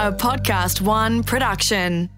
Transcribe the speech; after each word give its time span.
a 0.00 0.10
Podcast 0.10 0.80
One 0.80 1.22
production. 1.22 2.08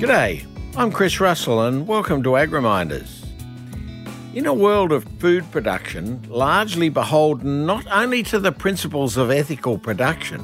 G'day, 0.00 0.46
I'm 0.78 0.90
Chris 0.90 1.20
Russell 1.20 1.60
and 1.66 1.86
welcome 1.86 2.22
to 2.22 2.30
AgriMinders. 2.30 3.26
In 4.34 4.46
a 4.46 4.54
world 4.54 4.92
of 4.92 5.04
food 5.18 5.44
production, 5.50 6.24
largely 6.30 6.88
beholden 6.88 7.66
not 7.66 7.86
only 7.88 8.22
to 8.22 8.38
the 8.38 8.50
principles 8.50 9.18
of 9.18 9.30
ethical 9.30 9.76
production, 9.76 10.42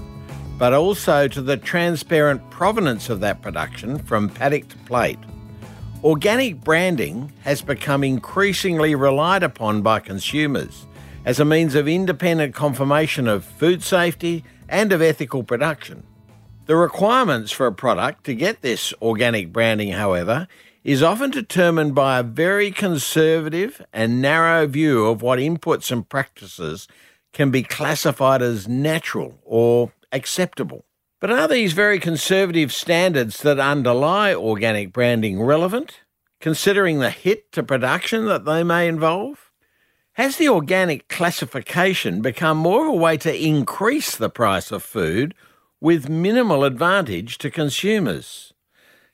but 0.58 0.74
also 0.74 1.26
to 1.26 1.40
the 1.40 1.56
transparent 1.56 2.50
provenance 2.50 3.08
of 3.08 3.20
that 3.20 3.40
production 3.40 3.98
from 4.00 4.28
paddock 4.28 4.68
to 4.68 4.76
plate, 4.84 5.18
organic 6.04 6.60
branding 6.60 7.32
has 7.44 7.62
become 7.62 8.04
increasingly 8.04 8.94
relied 8.94 9.42
upon 9.42 9.80
by 9.80 9.98
consumers 9.98 10.86
as 11.24 11.40
a 11.40 11.44
means 11.46 11.74
of 11.74 11.88
independent 11.88 12.54
confirmation 12.54 13.26
of 13.26 13.42
food 13.42 13.82
safety 13.82 14.44
and 14.68 14.92
of 14.92 15.00
ethical 15.00 15.42
production. 15.42 16.02
The 16.66 16.76
requirements 16.76 17.52
for 17.52 17.66
a 17.66 17.72
product 17.72 18.24
to 18.24 18.34
get 18.34 18.60
this 18.60 18.92
organic 19.00 19.50
branding, 19.50 19.92
however, 19.92 20.46
is 20.82 21.02
often 21.02 21.30
determined 21.30 21.94
by 21.94 22.18
a 22.18 22.22
very 22.22 22.70
conservative 22.70 23.80
and 23.90 24.20
narrow 24.20 24.66
view 24.66 25.06
of 25.06 25.22
what 25.22 25.38
inputs 25.38 25.90
and 25.90 26.06
practices 26.06 26.86
can 27.32 27.50
be 27.50 27.62
classified 27.62 28.42
as 28.42 28.68
natural 28.68 29.38
or 29.42 29.92
acceptable. 30.12 30.84
But 31.24 31.32
are 31.32 31.48
these 31.48 31.72
very 31.72 32.00
conservative 32.00 32.70
standards 32.70 33.40
that 33.40 33.58
underlie 33.58 34.34
organic 34.34 34.92
branding 34.92 35.40
relevant, 35.40 36.00
considering 36.38 36.98
the 36.98 37.08
hit 37.08 37.50
to 37.52 37.62
production 37.62 38.26
that 38.26 38.44
they 38.44 38.62
may 38.62 38.86
involve? 38.86 39.50
Has 40.16 40.36
the 40.36 40.50
organic 40.50 41.08
classification 41.08 42.20
become 42.20 42.58
more 42.58 42.86
of 42.86 42.92
a 42.92 42.96
way 42.98 43.16
to 43.16 43.34
increase 43.34 44.14
the 44.14 44.28
price 44.28 44.70
of 44.70 44.82
food 44.82 45.34
with 45.80 46.10
minimal 46.10 46.62
advantage 46.62 47.38
to 47.38 47.50
consumers? 47.50 48.52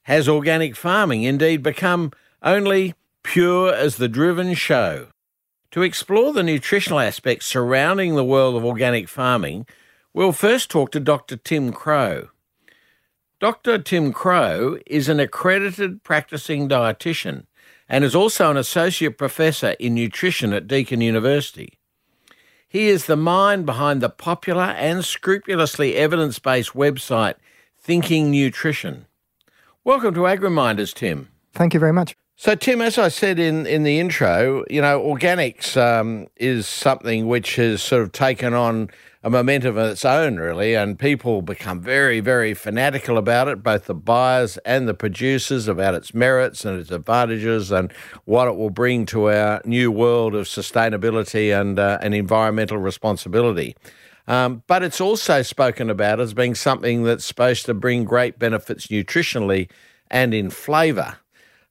Has 0.02 0.28
organic 0.28 0.74
farming 0.74 1.22
indeed 1.22 1.62
become 1.62 2.10
only 2.42 2.96
pure 3.22 3.72
as 3.72 3.98
the 3.98 4.08
driven 4.08 4.54
show? 4.54 5.10
To 5.70 5.82
explore 5.82 6.32
the 6.32 6.42
nutritional 6.42 6.98
aspects 6.98 7.46
surrounding 7.46 8.16
the 8.16 8.24
world 8.24 8.56
of 8.56 8.64
organic 8.64 9.08
farming, 9.08 9.64
we'll 10.12 10.32
first 10.32 10.70
talk 10.70 10.90
to 10.92 11.00
Dr. 11.00 11.36
Tim 11.36 11.72
Crowe. 11.72 12.28
Dr. 13.40 13.78
Tim 13.78 14.12
Crowe 14.12 14.78
is 14.86 15.08
an 15.08 15.18
accredited 15.18 16.02
practicing 16.02 16.68
dietitian 16.68 17.46
and 17.88 18.04
is 18.04 18.14
also 18.14 18.50
an 18.50 18.56
associate 18.56 19.16
professor 19.16 19.70
in 19.80 19.94
nutrition 19.94 20.52
at 20.52 20.66
Deakin 20.66 21.00
University. 21.00 21.78
He 22.68 22.88
is 22.88 23.06
the 23.06 23.16
mind 23.16 23.66
behind 23.66 24.00
the 24.00 24.08
popular 24.08 24.62
and 24.62 25.04
scrupulously 25.04 25.96
evidence 25.96 26.38
based 26.38 26.74
website 26.74 27.34
Thinking 27.80 28.30
Nutrition. 28.30 29.06
Welcome 29.82 30.14
to 30.14 30.20
AgriMinders, 30.20 30.94
Tim. 30.94 31.28
Thank 31.52 31.74
you 31.74 31.80
very 31.80 31.92
much. 31.92 32.14
So, 32.42 32.54
Tim, 32.54 32.80
as 32.80 32.96
I 32.96 33.08
said 33.08 33.38
in, 33.38 33.66
in 33.66 33.82
the 33.82 34.00
intro, 34.00 34.64
you 34.70 34.80
know, 34.80 34.98
organics 34.98 35.76
um, 35.76 36.26
is 36.36 36.66
something 36.66 37.28
which 37.28 37.56
has 37.56 37.82
sort 37.82 38.00
of 38.00 38.12
taken 38.12 38.54
on 38.54 38.88
a 39.22 39.28
momentum 39.28 39.76
of 39.76 39.90
its 39.90 40.06
own, 40.06 40.36
really, 40.36 40.74
and 40.74 40.98
people 40.98 41.42
become 41.42 41.82
very, 41.82 42.20
very 42.20 42.54
fanatical 42.54 43.18
about 43.18 43.48
it, 43.48 43.62
both 43.62 43.84
the 43.84 43.94
buyers 43.94 44.56
and 44.64 44.88
the 44.88 44.94
producers, 44.94 45.68
about 45.68 45.94
its 45.94 46.14
merits 46.14 46.64
and 46.64 46.80
its 46.80 46.90
advantages 46.90 47.70
and 47.70 47.92
what 48.24 48.48
it 48.48 48.56
will 48.56 48.70
bring 48.70 49.04
to 49.04 49.28
our 49.30 49.60
new 49.66 49.92
world 49.92 50.34
of 50.34 50.46
sustainability 50.46 51.52
and, 51.54 51.78
uh, 51.78 51.98
and 52.00 52.14
environmental 52.14 52.78
responsibility. 52.78 53.76
Um, 54.26 54.62
but 54.66 54.82
it's 54.82 54.98
also 55.02 55.42
spoken 55.42 55.90
about 55.90 56.20
as 56.20 56.32
being 56.32 56.54
something 56.54 57.02
that's 57.02 57.26
supposed 57.26 57.66
to 57.66 57.74
bring 57.74 58.04
great 58.04 58.38
benefits 58.38 58.86
nutritionally 58.86 59.68
and 60.10 60.32
in 60.32 60.48
flavour. 60.48 61.18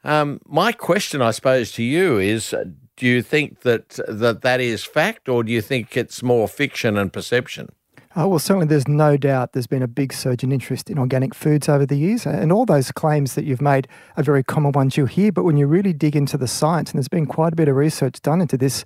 Um, 0.04 0.40
my 0.46 0.72
question, 0.72 1.22
I 1.22 1.32
suppose, 1.32 1.72
to 1.74 1.84
you 1.84 2.18
is 2.18 2.54
do 2.98 3.06
you 3.06 3.22
think 3.22 3.62
that, 3.62 4.00
that 4.08 4.42
that 4.42 4.62
is 4.62 4.84
fact, 4.84 5.30
or 5.30 5.44
do 5.44 5.52
you 5.52 5.62
think 5.62 5.96
it's 5.96 6.22
more 6.22 6.48
fiction 6.48 6.98
and 6.98 7.12
perception? 7.12 7.70
Oh, 8.16 8.28
well, 8.28 8.40
certainly 8.40 8.66
there's 8.66 8.88
no 8.88 9.18
doubt 9.18 9.54
there's 9.54 9.68
been 9.68 9.84
a 9.84 9.88
big 9.88 10.12
surge 10.14 10.44
in 10.44 10.52
interest 10.52 10.90
in 10.90 10.98
organic 10.98 11.36
foods 11.36 11.70
over 11.70 11.86
the 11.86 11.96
years. 11.96 12.26
And 12.26 12.52
all 12.52 12.66
those 12.66 12.92
claims 12.92 13.36
that 13.36 13.46
you've 13.46 13.62
made 13.62 13.88
are 14.18 14.24
very 14.24 14.44
common 14.44 14.72
ones 14.72 14.98
you 14.98 15.06
hear. 15.06 15.32
But 15.32 15.44
when 15.44 15.58
you 15.58 15.68
really 15.68 15.94
dig 15.94 16.16
into 16.16 16.36
the 16.38 16.48
science, 16.48 16.90
and 16.90 16.98
there's 16.98 17.08
been 17.08 17.28
quite 17.28 17.54
a 17.54 17.56
bit 17.56 17.68
of 17.68 17.76
research 17.76 18.20
done 18.22 18.42
into 18.42 18.58
this, 18.58 18.84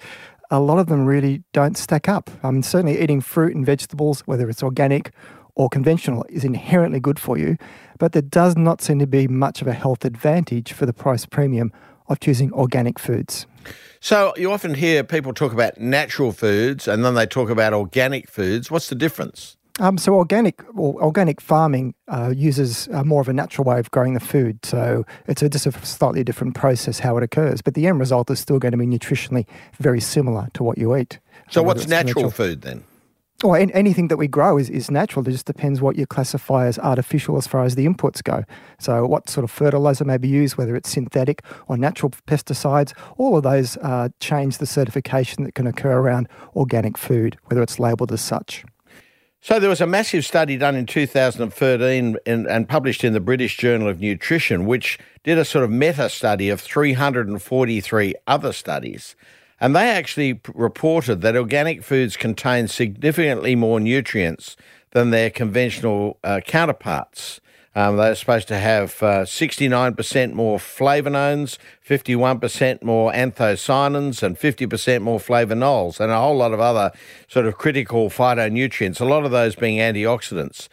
a 0.51 0.59
lot 0.59 0.77
of 0.77 0.87
them 0.87 1.05
really 1.05 1.41
don't 1.53 1.77
stack 1.77 2.09
up. 2.09 2.29
Um, 2.43 2.61
certainly, 2.61 3.01
eating 3.01 3.21
fruit 3.21 3.55
and 3.55 3.65
vegetables, 3.65 4.21
whether 4.27 4.49
it's 4.49 4.61
organic 4.61 5.11
or 5.55 5.69
conventional, 5.69 6.25
is 6.29 6.43
inherently 6.43 6.99
good 6.99 7.19
for 7.19 7.37
you. 7.37 7.57
But 7.99 8.13
there 8.13 8.21
does 8.21 8.57
not 8.57 8.81
seem 8.81 8.99
to 8.99 9.07
be 9.07 9.27
much 9.27 9.61
of 9.61 9.67
a 9.67 9.73
health 9.73 10.03
advantage 10.05 10.73
for 10.73 10.85
the 10.85 10.93
price 10.93 11.25
premium 11.25 11.71
of 12.07 12.19
choosing 12.19 12.51
organic 12.53 12.99
foods. 12.99 13.45
So 13.99 14.33
you 14.35 14.51
often 14.51 14.73
hear 14.73 15.03
people 15.03 15.33
talk 15.33 15.53
about 15.53 15.79
natural 15.79 16.33
foods 16.33 16.87
and 16.87 17.05
then 17.05 17.15
they 17.15 17.25
talk 17.25 17.49
about 17.49 17.73
organic 17.73 18.29
foods. 18.29 18.69
What's 18.69 18.89
the 18.89 18.95
difference? 18.95 19.55
Um, 19.79 19.97
so 19.97 20.13
organic 20.13 20.61
well, 20.73 20.95
organic 20.97 21.41
farming 21.41 21.95
uh, 22.07 22.31
uses 22.35 22.87
uh, 22.89 23.03
more 23.03 23.21
of 23.21 23.27
a 23.27 23.33
natural 23.33 23.65
way 23.65 23.79
of 23.79 23.89
growing 23.89 24.13
the 24.13 24.19
food. 24.19 24.63
So 24.63 25.03
it's 25.27 25.41
a, 25.41 25.49
just 25.49 25.65
a 25.65 25.71
slightly 25.85 26.23
different 26.23 26.53
process 26.53 26.99
how 26.99 27.17
it 27.17 27.23
occurs, 27.23 27.61
but 27.61 27.73
the 27.73 27.87
end 27.87 27.99
result 27.99 28.29
is 28.29 28.39
still 28.39 28.59
going 28.59 28.73
to 28.73 28.77
be 28.77 28.85
nutritionally 28.85 29.47
very 29.79 29.99
similar 29.99 30.49
to 30.53 30.63
what 30.63 30.77
you 30.77 30.95
eat. 30.95 31.19
So 31.49 31.63
what's 31.63 31.87
natural 31.87 32.29
food 32.29 32.61
then? 32.61 32.83
Or 33.43 33.57
anything 33.57 34.07
that 34.07 34.17
we 34.17 34.27
grow 34.27 34.57
is, 34.57 34.69
is 34.69 34.89
natural. 34.89 35.27
It 35.27 35.31
just 35.31 35.45
depends 35.45 35.81
what 35.81 35.97
you 35.97 36.05
classify 36.05 36.65
as 36.65 36.79
artificial 36.79 37.37
as 37.37 37.45
far 37.45 37.63
as 37.63 37.75
the 37.75 37.85
inputs 37.85 38.23
go. 38.23 38.43
So, 38.79 39.05
what 39.05 39.29
sort 39.29 39.43
of 39.43 39.51
fertilizer 39.51 40.05
may 40.05 40.17
be 40.17 40.29
used, 40.29 40.57
whether 40.57 40.75
it's 40.75 40.89
synthetic 40.89 41.43
or 41.67 41.77
natural 41.77 42.11
pesticides, 42.27 42.93
all 43.17 43.35
of 43.35 43.43
those 43.43 43.75
uh, 43.77 44.09
change 44.19 44.59
the 44.59 44.65
certification 44.65 45.43
that 45.43 45.55
can 45.55 45.67
occur 45.67 45.97
around 45.97 46.29
organic 46.55 46.97
food, 46.97 47.37
whether 47.45 47.61
it's 47.61 47.79
labelled 47.79 48.11
as 48.11 48.21
such. 48.21 48.63
So, 49.41 49.59
there 49.59 49.69
was 49.69 49.81
a 49.81 49.87
massive 49.87 50.25
study 50.25 50.55
done 50.55 50.75
in 50.75 50.85
2013 50.85 52.15
in, 52.25 52.47
and 52.47 52.69
published 52.69 53.03
in 53.03 53.11
the 53.11 53.19
British 53.19 53.57
Journal 53.57 53.89
of 53.89 53.99
Nutrition, 53.99 54.65
which 54.65 54.97
did 55.23 55.37
a 55.37 55.43
sort 55.43 55.65
of 55.65 55.69
meta 55.69 56.07
study 56.07 56.47
of 56.49 56.61
343 56.61 58.15
other 58.25 58.53
studies 58.53 59.17
and 59.63 59.73
they 59.73 59.89
actually 59.89 60.41
reported 60.53 61.21
that 61.21 61.37
organic 61.37 61.85
foods 61.85 62.17
contain 62.17 62.67
significantly 62.67 63.55
more 63.55 63.79
nutrients 63.79 64.57
than 64.91 65.09
their 65.09 65.29
conventional 65.29 66.19
uh, 66.21 66.41
counterparts. 66.45 67.39
Um, 67.73 67.95
they're 67.95 68.13
supposed 68.13 68.49
to 68.49 68.57
have 68.57 69.01
uh, 69.01 69.23
69% 69.23 70.33
more 70.33 70.57
flavanones, 70.57 71.57
51% 71.87 72.83
more 72.83 73.13
anthocyanins, 73.13 74.21
and 74.21 74.37
50% 74.37 75.01
more 75.01 75.17
flavonols, 75.17 76.01
and 76.01 76.11
a 76.11 76.19
whole 76.19 76.35
lot 76.35 76.51
of 76.51 76.59
other 76.59 76.91
sort 77.29 77.45
of 77.45 77.57
critical 77.57 78.09
phytonutrients, 78.09 78.99
a 78.99 79.05
lot 79.05 79.23
of 79.23 79.31
those 79.31 79.55
being 79.55 79.77
antioxidants. 79.77 80.67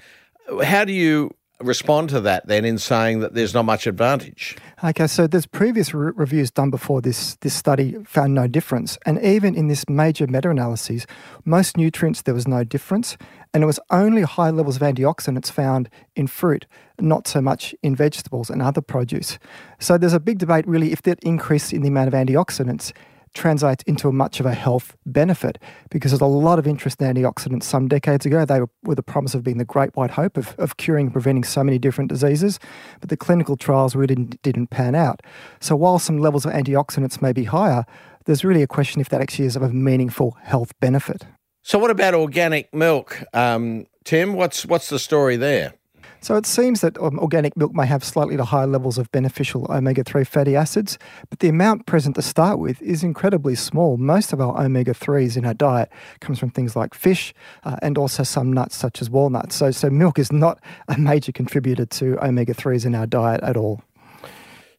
How 0.65 0.85
do 0.85 0.93
you 0.93 1.31
respond 1.61 2.09
to 2.11 2.21
that 2.21 2.47
then 2.47 2.65
in 2.65 2.79
saying 2.79 3.21
that 3.21 3.35
there's 3.35 3.55
not 3.55 3.65
much 3.65 3.87
advantage? 3.87 4.57
Okay, 4.83 5.07
so 5.07 5.27
there's 5.27 5.47
previous 5.47 5.93
re- 5.95 6.13
reviews 6.15 6.51
done 6.51 6.71
before 6.71 7.01
this 7.01 7.37
this 7.37 7.55
study 7.55 7.97
found 8.05 8.35
no 8.35 8.47
difference, 8.47 8.99
and 9.07 9.23
even 9.23 9.55
in 9.55 9.69
this 9.69 9.89
major 9.89 10.27
meta-analysis, 10.27 11.07
most 11.45 11.77
nutrients 11.77 12.23
there 12.23 12.35
was 12.35 12.49
no 12.49 12.65
difference, 12.65 13.17
and 13.53 13.63
it 13.63 13.67
was 13.67 13.81
only 13.91 14.23
high 14.23 14.51
levels 14.51 14.77
of 14.77 14.83
antioxidants 14.83 15.51
found 15.51 15.89
in 16.17 16.27
fruit, 16.27 16.67
not 16.99 17.29
so 17.29 17.41
much 17.41 17.75
in 17.83 17.95
vegetables 17.95 18.51
and 18.51 18.63
other 18.63 18.81
produce. 18.81 19.39
So 19.79 19.99
there's 19.99 20.15
a 20.15 20.21
big 20.21 20.39
debate 20.39 20.67
really 20.67 20.93
if 20.93 21.03
that 21.03 21.19
increase 21.23 21.73
in 21.73 21.83
the 21.83 21.89
amount 21.89 22.09
of 22.09 22.15
antioxidants 22.15 22.93
translates 23.35 23.83
into 23.85 24.11
much 24.11 24.41
of 24.41 24.47
a 24.47 24.55
health 24.55 24.97
benefit 25.07 25.59
because 25.91 26.11
there's 26.11 26.21
a 26.21 26.27
lot 26.27 26.59
of 26.59 26.67
interest 26.67 27.01
in 27.01 27.15
antioxidants 27.15 27.65
some 27.65 27.89
decades 27.89 28.27
ago. 28.27 28.45
They 28.45 28.61
were, 28.61 28.71
were 28.83 28.95
the 28.95 29.03
promise 29.03 29.35
of 29.35 29.43
being 29.43 29.59
the 29.59 29.65
great 29.65 29.95
white 29.97 30.11
hope 30.11 30.37
of, 30.37 30.55
of 30.59 30.77
curing 30.77 31.07
and 31.07 31.13
preventing 31.13 31.45
so 31.45 31.63
many 31.63 31.79
different 31.79 32.11
diseases, 32.11 32.59
but 33.01 33.09
the 33.09 33.17
clinical 33.17 33.57
trials 33.57 33.95
really 33.95 34.15
didn't, 34.15 34.43
didn't 34.43 34.69
pan 34.69 34.95
out. 34.95 35.23
So 35.61 35.77
while 35.77 35.99
some 35.99 36.19
levels 36.19 36.45
of 36.45 36.53
antioxidants 36.53 37.23
may 37.23 37.33
be 37.33 37.45
higher, 37.45 37.85
there's 38.25 38.45
really 38.45 38.63
a 38.63 38.67
question 38.67 39.01
if 39.01 39.09
that 39.11 39.21
actually 39.21 39.47
is 39.47 39.57
of 39.57 39.63
a 39.63 39.71
meaningful 39.71 40.37
health 40.43 40.79
benefit. 40.81 41.25
So 41.63 41.79
what 41.79 41.91
about 41.91 42.15
organic 42.15 42.73
milk, 42.75 43.23
um, 43.35 43.87
Tim? 44.05 44.33
What's 44.35 44.65
what's 44.65 44.89
the 44.89 44.99
story 44.99 45.37
there? 45.37 45.75
So 46.23 46.37
it 46.37 46.45
seems 46.45 46.83
that 46.83 46.99
um, 46.99 47.19
organic 47.19 47.57
milk 47.57 47.75
may 47.75 47.87
have 47.87 48.05
slightly 48.05 48.37
higher 48.37 48.67
levels 48.67 48.99
of 48.99 49.11
beneficial 49.11 49.67
omega 49.71 50.05
3 50.05 50.25
fatty 50.25 50.55
acids, 50.55 50.99
but 51.31 51.39
the 51.39 51.49
amount 51.49 51.87
present 51.87 52.15
to 52.17 52.23
start 52.23 52.59
with 52.59 52.81
is 52.83 53.03
incredibly 53.03 53.55
small. 53.55 53.97
Most 53.97 54.33
of 54.33 54.41
our 54.41 54.63
omega 54.63 54.93
3s 54.93 55.37
in 55.37 55.47
our 55.47 55.55
diet 55.55 55.91
comes 56.21 56.39
from 56.39 56.51
things 56.51 56.77
like 56.77 56.93
fish 56.93 57.33
uh, 57.65 57.77
and 57.81 57.97
also 57.97 58.23
some 58.23 58.53
nuts 58.53 58.77
such 58.77 59.01
as 59.01 59.09
walnuts. 59.09 59.57
So, 59.57 59.71
so 59.71 59.89
milk 59.89 60.19
is 60.19 60.31
not 60.31 60.61
a 60.89 60.99
major 60.99 61.33
contributor 61.33 61.87
to 61.87 62.23
omega 62.23 62.53
3s 62.53 62.85
in 62.85 62.95
our 62.95 63.07
diet 63.07 63.43
at 63.43 63.57
all. 63.57 63.83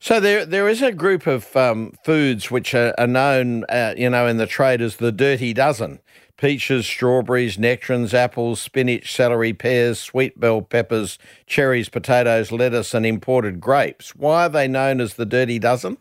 So 0.04 0.20
there, 0.20 0.48
there 0.48 0.68
is 0.68 0.82
a 0.82 0.92
group 0.92 1.28
of 1.28 1.56
um, 1.56 1.94
foods 2.04 2.50
which 2.50 2.74
are, 2.74 2.96
are 2.98 3.06
known, 3.06 3.66
uh, 3.66 3.94
you 3.96 4.10
know, 4.10 4.26
in 4.26 4.38
the 4.38 4.48
trade 4.48 4.82
as 4.82 4.96
the 4.96 5.12
dirty 5.12 5.54
dozen: 5.54 6.00
peaches, 6.38 6.88
strawberries, 6.88 7.60
nectarines, 7.60 8.12
apples, 8.12 8.60
spinach, 8.60 9.14
celery, 9.14 9.54
pears, 9.54 10.00
sweet 10.00 10.40
bell 10.40 10.64
peppers, 10.64 11.20
cherries, 11.46 11.88
potatoes, 11.88 12.52
lettuce, 12.52 12.96
and 12.96 13.06
imported 13.06 13.62
grapes. 13.62 14.16
Why 14.16 14.46
are 14.46 14.50
they 14.50 14.68
known 14.68 15.02
as 15.02 15.14
the 15.14 15.26
dirty 15.26 15.60
dozen? 15.60 15.98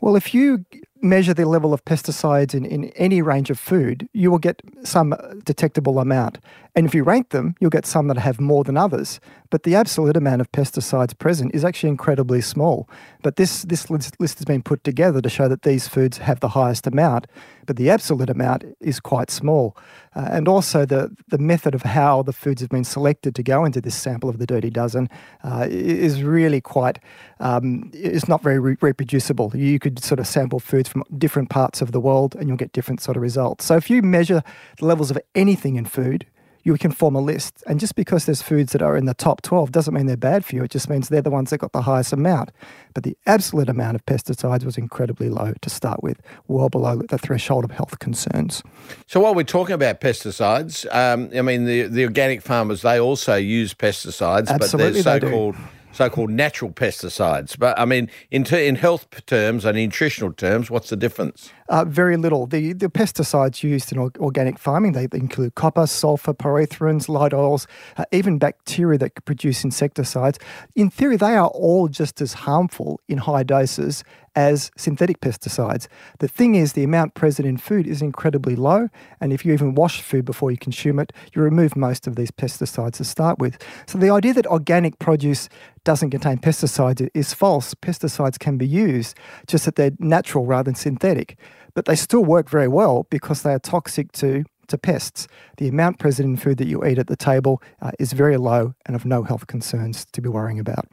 Well, 0.00 0.14
if 0.14 0.32
you 0.32 0.64
measure 1.02 1.34
the 1.34 1.46
level 1.46 1.72
of 1.72 1.84
pesticides 1.84 2.54
in, 2.54 2.64
in 2.64 2.84
any 2.90 3.22
range 3.22 3.50
of 3.50 3.58
food, 3.58 4.08
you 4.12 4.30
will 4.30 4.38
get 4.38 4.62
some 4.82 5.14
detectable 5.44 5.98
amount. 5.98 6.38
And 6.76 6.86
if 6.86 6.94
you 6.94 7.02
rank 7.02 7.30
them, 7.30 7.56
you'll 7.58 7.70
get 7.70 7.86
some 7.86 8.06
that 8.08 8.18
have 8.18 8.40
more 8.40 8.62
than 8.62 8.76
others. 8.76 9.20
But 9.50 9.64
the 9.64 9.74
absolute 9.74 10.16
amount 10.16 10.40
of 10.40 10.52
pesticides 10.52 11.18
present 11.18 11.52
is 11.54 11.64
actually 11.64 11.88
incredibly 11.88 12.40
small. 12.40 12.88
But 13.22 13.36
this, 13.36 13.62
this 13.62 13.90
list, 13.90 14.20
list 14.20 14.38
has 14.38 14.44
been 14.44 14.62
put 14.62 14.84
together 14.84 15.20
to 15.20 15.28
show 15.28 15.48
that 15.48 15.62
these 15.62 15.88
foods 15.88 16.18
have 16.18 16.38
the 16.38 16.50
highest 16.50 16.86
amount, 16.86 17.26
but 17.66 17.76
the 17.76 17.90
absolute 17.90 18.30
amount 18.30 18.64
is 18.80 19.00
quite 19.00 19.30
small. 19.30 19.76
Uh, 20.14 20.28
and 20.30 20.48
also, 20.48 20.84
the, 20.84 21.14
the 21.28 21.38
method 21.38 21.74
of 21.74 21.82
how 21.82 22.22
the 22.22 22.32
foods 22.32 22.60
have 22.60 22.70
been 22.70 22.84
selected 22.84 23.34
to 23.34 23.42
go 23.42 23.64
into 23.64 23.80
this 23.80 23.94
sample 23.94 24.28
of 24.28 24.38
the 24.38 24.46
Dirty 24.46 24.70
Dozen 24.70 25.08
uh, 25.44 25.66
is 25.68 26.22
really 26.22 26.60
quite, 26.60 26.98
um, 27.40 27.90
it's 27.92 28.28
not 28.28 28.42
very 28.42 28.58
re- 28.58 28.76
reproducible. 28.80 29.52
You 29.54 29.78
could 29.78 30.02
sort 30.02 30.20
of 30.20 30.26
sample 30.26 30.60
foods 30.60 30.88
from 30.90 31.04
different 31.16 31.48
parts 31.48 31.80
of 31.80 31.92
the 31.92 32.00
world 32.00 32.34
and 32.34 32.48
you'll 32.48 32.56
get 32.56 32.72
different 32.72 33.00
sort 33.00 33.16
of 33.16 33.22
results. 33.22 33.64
So 33.64 33.76
if 33.76 33.88
you 33.88 34.02
measure 34.02 34.42
the 34.78 34.84
levels 34.84 35.10
of 35.10 35.18
anything 35.34 35.76
in 35.76 35.84
food, 35.84 36.26
you 36.62 36.76
can 36.76 36.92
form 36.92 37.14
a 37.14 37.20
list. 37.20 37.62
And 37.66 37.80
just 37.80 37.94
because 37.94 38.26
there's 38.26 38.42
foods 38.42 38.72
that 38.72 38.82
are 38.82 38.96
in 38.96 39.06
the 39.06 39.14
top 39.14 39.42
12 39.42 39.72
doesn't 39.72 39.94
mean 39.94 40.06
they're 40.06 40.16
bad 40.16 40.44
for 40.44 40.56
you. 40.56 40.64
It 40.64 40.70
just 40.70 40.90
means 40.90 41.08
they're 41.08 41.22
the 41.22 41.30
ones 41.30 41.50
that 41.50 41.58
got 41.58 41.72
the 41.72 41.82
highest 41.82 42.12
amount. 42.12 42.50
But 42.94 43.04
the 43.04 43.16
absolute 43.26 43.68
amount 43.68 43.94
of 43.94 44.04
pesticides 44.06 44.64
was 44.64 44.76
incredibly 44.76 45.30
low 45.30 45.54
to 45.60 45.70
start 45.70 46.02
with, 46.02 46.20
well 46.48 46.68
below 46.68 46.96
the 46.96 47.18
threshold 47.18 47.64
of 47.64 47.70
health 47.70 47.98
concerns. 47.98 48.62
So 49.06 49.20
while 49.20 49.34
we're 49.34 49.44
talking 49.44 49.74
about 49.74 50.00
pesticides, 50.00 50.86
um, 50.94 51.30
I 51.34 51.42
mean, 51.42 51.64
the, 51.64 51.82
the 51.84 52.04
organic 52.04 52.42
farmers, 52.42 52.82
they 52.82 53.00
also 53.00 53.36
use 53.36 53.72
pesticides, 53.72 54.48
Absolutely 54.48 55.02
but 55.02 55.20
they're 55.20 55.30
so-called 55.30 55.56
so-called 55.92 56.30
natural 56.30 56.70
pesticides. 56.70 57.58
But 57.58 57.78
I 57.78 57.84
mean, 57.84 58.10
in, 58.30 58.44
ter- 58.44 58.58
in 58.58 58.76
health 58.76 59.06
terms 59.26 59.64
and 59.64 59.76
nutritional 59.76 60.32
terms, 60.32 60.70
what's 60.70 60.90
the 60.90 60.96
difference? 60.96 61.52
Uh, 61.68 61.84
very 61.84 62.16
little. 62.16 62.46
The, 62.46 62.72
the 62.72 62.88
pesticides 62.88 63.62
used 63.62 63.92
in 63.92 63.98
organic 63.98 64.58
farming, 64.58 64.92
they, 64.92 65.06
include 65.12 65.54
copper, 65.54 65.86
sulfur, 65.86 66.34
pyrethrins, 66.34 67.08
light 67.08 67.32
oils, 67.32 67.66
uh, 67.96 68.04
even 68.12 68.38
bacteria 68.38 68.98
that 68.98 69.24
produce 69.24 69.64
insecticides. 69.64 70.38
In 70.74 70.90
theory, 70.90 71.16
they 71.16 71.36
are 71.36 71.48
all 71.48 71.88
just 71.88 72.20
as 72.20 72.32
harmful 72.32 73.00
in 73.08 73.18
high 73.18 73.42
doses 73.42 74.02
as 74.36 74.70
synthetic 74.76 75.20
pesticides. 75.20 75.88
The 76.18 76.28
thing 76.28 76.54
is, 76.54 76.72
the 76.72 76.84
amount 76.84 77.14
present 77.14 77.48
in 77.48 77.56
food 77.56 77.86
is 77.86 78.02
incredibly 78.02 78.56
low, 78.56 78.88
and 79.20 79.32
if 79.32 79.44
you 79.44 79.52
even 79.52 79.74
wash 79.74 80.00
food 80.00 80.24
before 80.24 80.50
you 80.50 80.56
consume 80.56 80.98
it, 80.98 81.12
you 81.34 81.42
remove 81.42 81.76
most 81.76 82.06
of 82.06 82.16
these 82.16 82.30
pesticides 82.30 82.94
to 82.94 83.04
start 83.04 83.38
with. 83.38 83.58
So 83.86 83.98
the 83.98 84.10
idea 84.10 84.34
that 84.34 84.46
organic 84.46 84.98
produce 84.98 85.48
doesn't 85.84 86.10
contain 86.10 86.38
pesticides 86.38 87.08
is 87.14 87.34
false. 87.34 87.74
Pesticides 87.74 88.38
can 88.38 88.56
be 88.56 88.66
used, 88.66 89.16
just 89.46 89.64
that 89.64 89.76
they're 89.76 89.92
natural 89.98 90.46
rather 90.46 90.64
than 90.64 90.74
synthetic. 90.74 91.38
But 91.74 91.84
they 91.84 91.96
still 91.96 92.24
work 92.24 92.50
very 92.50 92.68
well 92.68 93.06
because 93.10 93.42
they 93.42 93.52
are 93.52 93.58
toxic 93.58 94.12
to 94.12 94.44
to 94.70 94.78
pests. 94.78 95.28
The 95.58 95.68
amount 95.68 95.98
present 95.98 96.28
in 96.28 96.36
food 96.36 96.58
that 96.58 96.68
you 96.68 96.84
eat 96.84 96.98
at 96.98 97.08
the 97.08 97.16
table 97.16 97.60
uh, 97.82 97.90
is 97.98 98.12
very 98.12 98.36
low 98.36 98.74
and 98.86 98.96
of 98.96 99.04
no 99.04 99.24
health 99.24 99.48
concerns 99.48 100.06
to 100.12 100.20
be 100.20 100.28
worrying 100.28 100.60
about. 100.60 100.86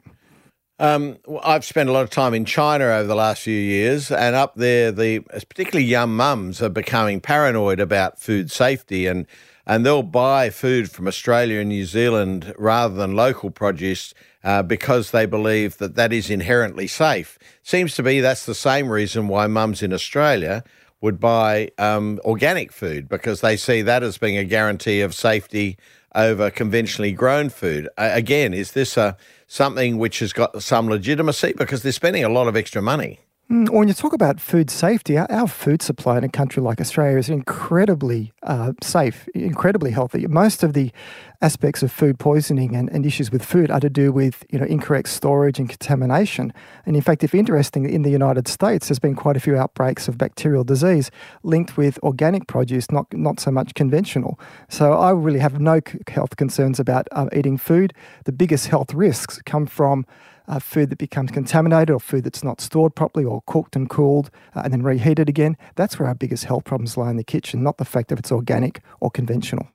Um, 0.80 1.18
I've 1.42 1.64
spent 1.64 1.88
a 1.88 1.92
lot 1.92 2.02
of 2.02 2.10
time 2.10 2.34
in 2.34 2.44
China 2.44 2.84
over 2.84 3.08
the 3.08 3.16
last 3.16 3.42
few 3.42 3.58
years, 3.58 4.12
and 4.12 4.36
up 4.36 4.54
there, 4.54 4.92
the 4.92 5.20
particularly 5.20 5.84
young 5.84 6.10
mums 6.14 6.62
are 6.62 6.68
becoming 6.68 7.20
paranoid 7.20 7.80
about 7.80 8.20
food 8.20 8.50
safety, 8.50 9.06
and 9.06 9.26
and 9.66 9.84
they'll 9.84 10.02
buy 10.02 10.48
food 10.50 10.90
from 10.90 11.06
Australia 11.06 11.60
and 11.60 11.68
New 11.68 11.84
Zealand 11.84 12.54
rather 12.56 12.94
than 12.94 13.16
local 13.16 13.50
produce 13.50 14.14
uh, 14.42 14.62
because 14.62 15.10
they 15.10 15.26
believe 15.26 15.76
that 15.76 15.94
that 15.96 16.12
is 16.12 16.30
inherently 16.30 16.86
safe. 16.86 17.38
Seems 17.62 17.94
to 17.96 18.02
be 18.02 18.20
that's 18.20 18.46
the 18.46 18.54
same 18.54 18.88
reason 18.88 19.28
why 19.28 19.46
mums 19.46 19.82
in 19.82 19.92
Australia 19.92 20.64
would 21.00 21.20
buy 21.20 21.70
um, 21.78 22.18
organic 22.24 22.72
food 22.72 23.08
because 23.08 23.40
they 23.40 23.56
see 23.56 23.82
that 23.82 24.02
as 24.02 24.16
being 24.16 24.38
a 24.38 24.44
guarantee 24.44 25.00
of 25.00 25.14
safety 25.14 25.76
over 26.14 26.50
conventionally 26.50 27.12
grown 27.12 27.48
food. 27.48 27.88
Uh, 27.96 28.10
again, 28.12 28.54
is 28.54 28.72
this 28.72 28.96
a 28.96 29.16
something 29.46 29.98
which 29.98 30.20
has 30.20 30.32
got 30.32 30.62
some 30.62 30.88
legitimacy 30.88 31.54
because 31.56 31.82
they're 31.82 31.90
spending 31.92 32.22
a 32.22 32.28
lot 32.28 32.46
of 32.46 32.56
extra 32.56 32.82
money. 32.82 33.18
Mm, 33.50 33.70
when 33.70 33.88
you 33.88 33.94
talk 33.94 34.12
about 34.12 34.40
food 34.40 34.68
safety, 34.68 35.16
our, 35.16 35.48
food 35.48 35.80
supply 35.80 36.18
in 36.18 36.24
a 36.24 36.28
country 36.28 36.62
like 36.62 36.82
Australia 36.82 37.16
is 37.16 37.30
incredibly 37.30 38.30
uh, 38.42 38.74
safe, 38.82 39.26
incredibly 39.28 39.90
healthy. 39.90 40.26
Most 40.26 40.62
of 40.62 40.74
the 40.74 40.92
aspects 41.40 41.82
of 41.82 41.90
food 41.90 42.18
poisoning 42.18 42.76
and, 42.76 42.90
and 42.90 43.06
issues 43.06 43.30
with 43.30 43.42
food 43.42 43.70
are 43.70 43.80
to 43.80 43.88
do 43.88 44.12
with 44.12 44.44
you 44.50 44.58
know 44.58 44.66
incorrect 44.66 45.08
storage 45.08 45.58
and 45.58 45.66
contamination. 45.66 46.52
And 46.84 46.94
in 46.94 47.00
fact, 47.00 47.24
if 47.24 47.34
interesting, 47.34 47.88
in 47.88 48.02
the 48.02 48.10
United 48.10 48.48
States, 48.48 48.88
there's 48.88 48.98
been 48.98 49.14
quite 49.14 49.38
a 49.38 49.40
few 49.40 49.56
outbreaks 49.56 50.08
of 50.08 50.18
bacterial 50.18 50.62
disease 50.62 51.10
linked 51.42 51.78
with 51.78 51.98
organic 52.02 52.48
produce, 52.48 52.90
not 52.90 53.10
not 53.14 53.40
so 53.40 53.50
much 53.50 53.72
conventional. 53.72 54.38
So 54.68 54.92
I 54.92 55.12
really 55.12 55.40
have 55.40 55.58
no 55.58 55.80
health 56.06 56.36
concerns 56.36 56.78
about 56.78 57.08
uh, 57.12 57.28
eating 57.34 57.56
food. 57.56 57.94
The 58.24 58.32
biggest 58.32 58.66
health 58.66 58.92
risks 58.92 59.40
come 59.46 59.64
from 59.64 60.04
uh, 60.48 60.58
food 60.58 60.90
that 60.90 60.98
becomes 60.98 61.30
contaminated 61.30 61.90
or 61.90 62.00
food 62.00 62.24
that's 62.24 62.42
not 62.42 62.60
stored 62.60 62.94
properly 62.94 63.24
or 63.24 63.42
cooked 63.46 63.76
and 63.76 63.88
cooled 63.88 64.30
uh, 64.54 64.62
and 64.64 64.72
then 64.72 64.82
reheated 64.82 65.28
again. 65.28 65.56
That's 65.76 65.98
where 65.98 66.08
our 66.08 66.14
biggest 66.14 66.44
health 66.44 66.64
problems 66.64 66.96
lie 66.96 67.10
in 67.10 67.16
the 67.16 67.24
kitchen, 67.24 67.62
not 67.62 67.76
the 67.76 67.84
fact 67.84 68.08
that 68.08 68.18
it's 68.18 68.32
organic 68.32 68.80
or 69.00 69.10
conventional. 69.10 69.68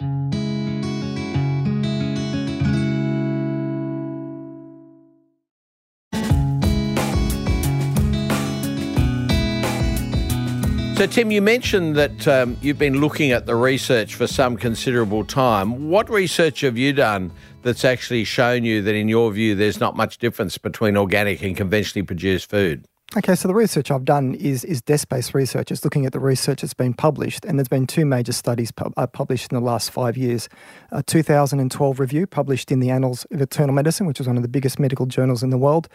So, 10.95 11.07
Tim, 11.07 11.31
you 11.31 11.41
mentioned 11.41 11.95
that 11.97 12.27
um, 12.27 12.55
you've 12.61 12.77
been 12.77 13.01
looking 13.01 13.31
at 13.31 13.45
the 13.45 13.55
research 13.55 14.15
for 14.15 14.25
some 14.25 14.55
considerable 14.55 15.25
time. 15.25 15.89
What 15.89 16.09
research 16.09 16.61
have 16.61 16.77
you 16.77 16.93
done 16.93 17.31
that's 17.63 17.85
actually 17.85 18.23
shown 18.23 18.63
you 18.63 18.81
that, 18.83 18.95
in 18.95 19.07
your 19.07 19.31
view, 19.31 19.55
there's 19.55 19.79
not 19.79 19.95
much 19.95 20.17
difference 20.17 20.57
between 20.57 20.97
organic 20.97 21.41
and 21.41 21.57
conventionally 21.57 22.05
produced 22.05 22.49
food? 22.49 22.85
Okay, 23.15 23.35
so 23.35 23.47
the 23.47 23.53
research 23.53 23.91
I've 23.91 24.05
done 24.05 24.33
is 24.33 24.63
is 24.63 24.81
desk-based 24.81 25.35
research. 25.35 25.71
It's 25.71 25.83
looking 25.83 26.07
at 26.07 26.13
the 26.13 26.19
research 26.19 26.61
that's 26.61 26.73
been 26.73 26.95
published, 26.95 27.45
and 27.45 27.59
there's 27.59 27.67
been 27.67 27.85
two 27.85 28.07
major 28.07 28.31
studies 28.31 28.73
uh, 28.97 29.05
published 29.05 29.51
in 29.51 29.55
the 29.55 29.63
last 29.63 29.91
five 29.91 30.17
years. 30.17 30.49
A 30.89 31.03
2012 31.03 31.99
review 31.99 32.25
published 32.25 32.71
in 32.71 32.79
the 32.79 32.89
Annals 32.89 33.27
of 33.29 33.39
Internal 33.39 33.75
Medicine, 33.75 34.07
which 34.07 34.19
is 34.19 34.25
one 34.25 34.35
of 34.35 34.41
the 34.41 34.49
biggest 34.49 34.79
medical 34.79 35.05
journals 35.05 35.43
in 35.43 35.51
the 35.51 35.59
world, 35.59 35.89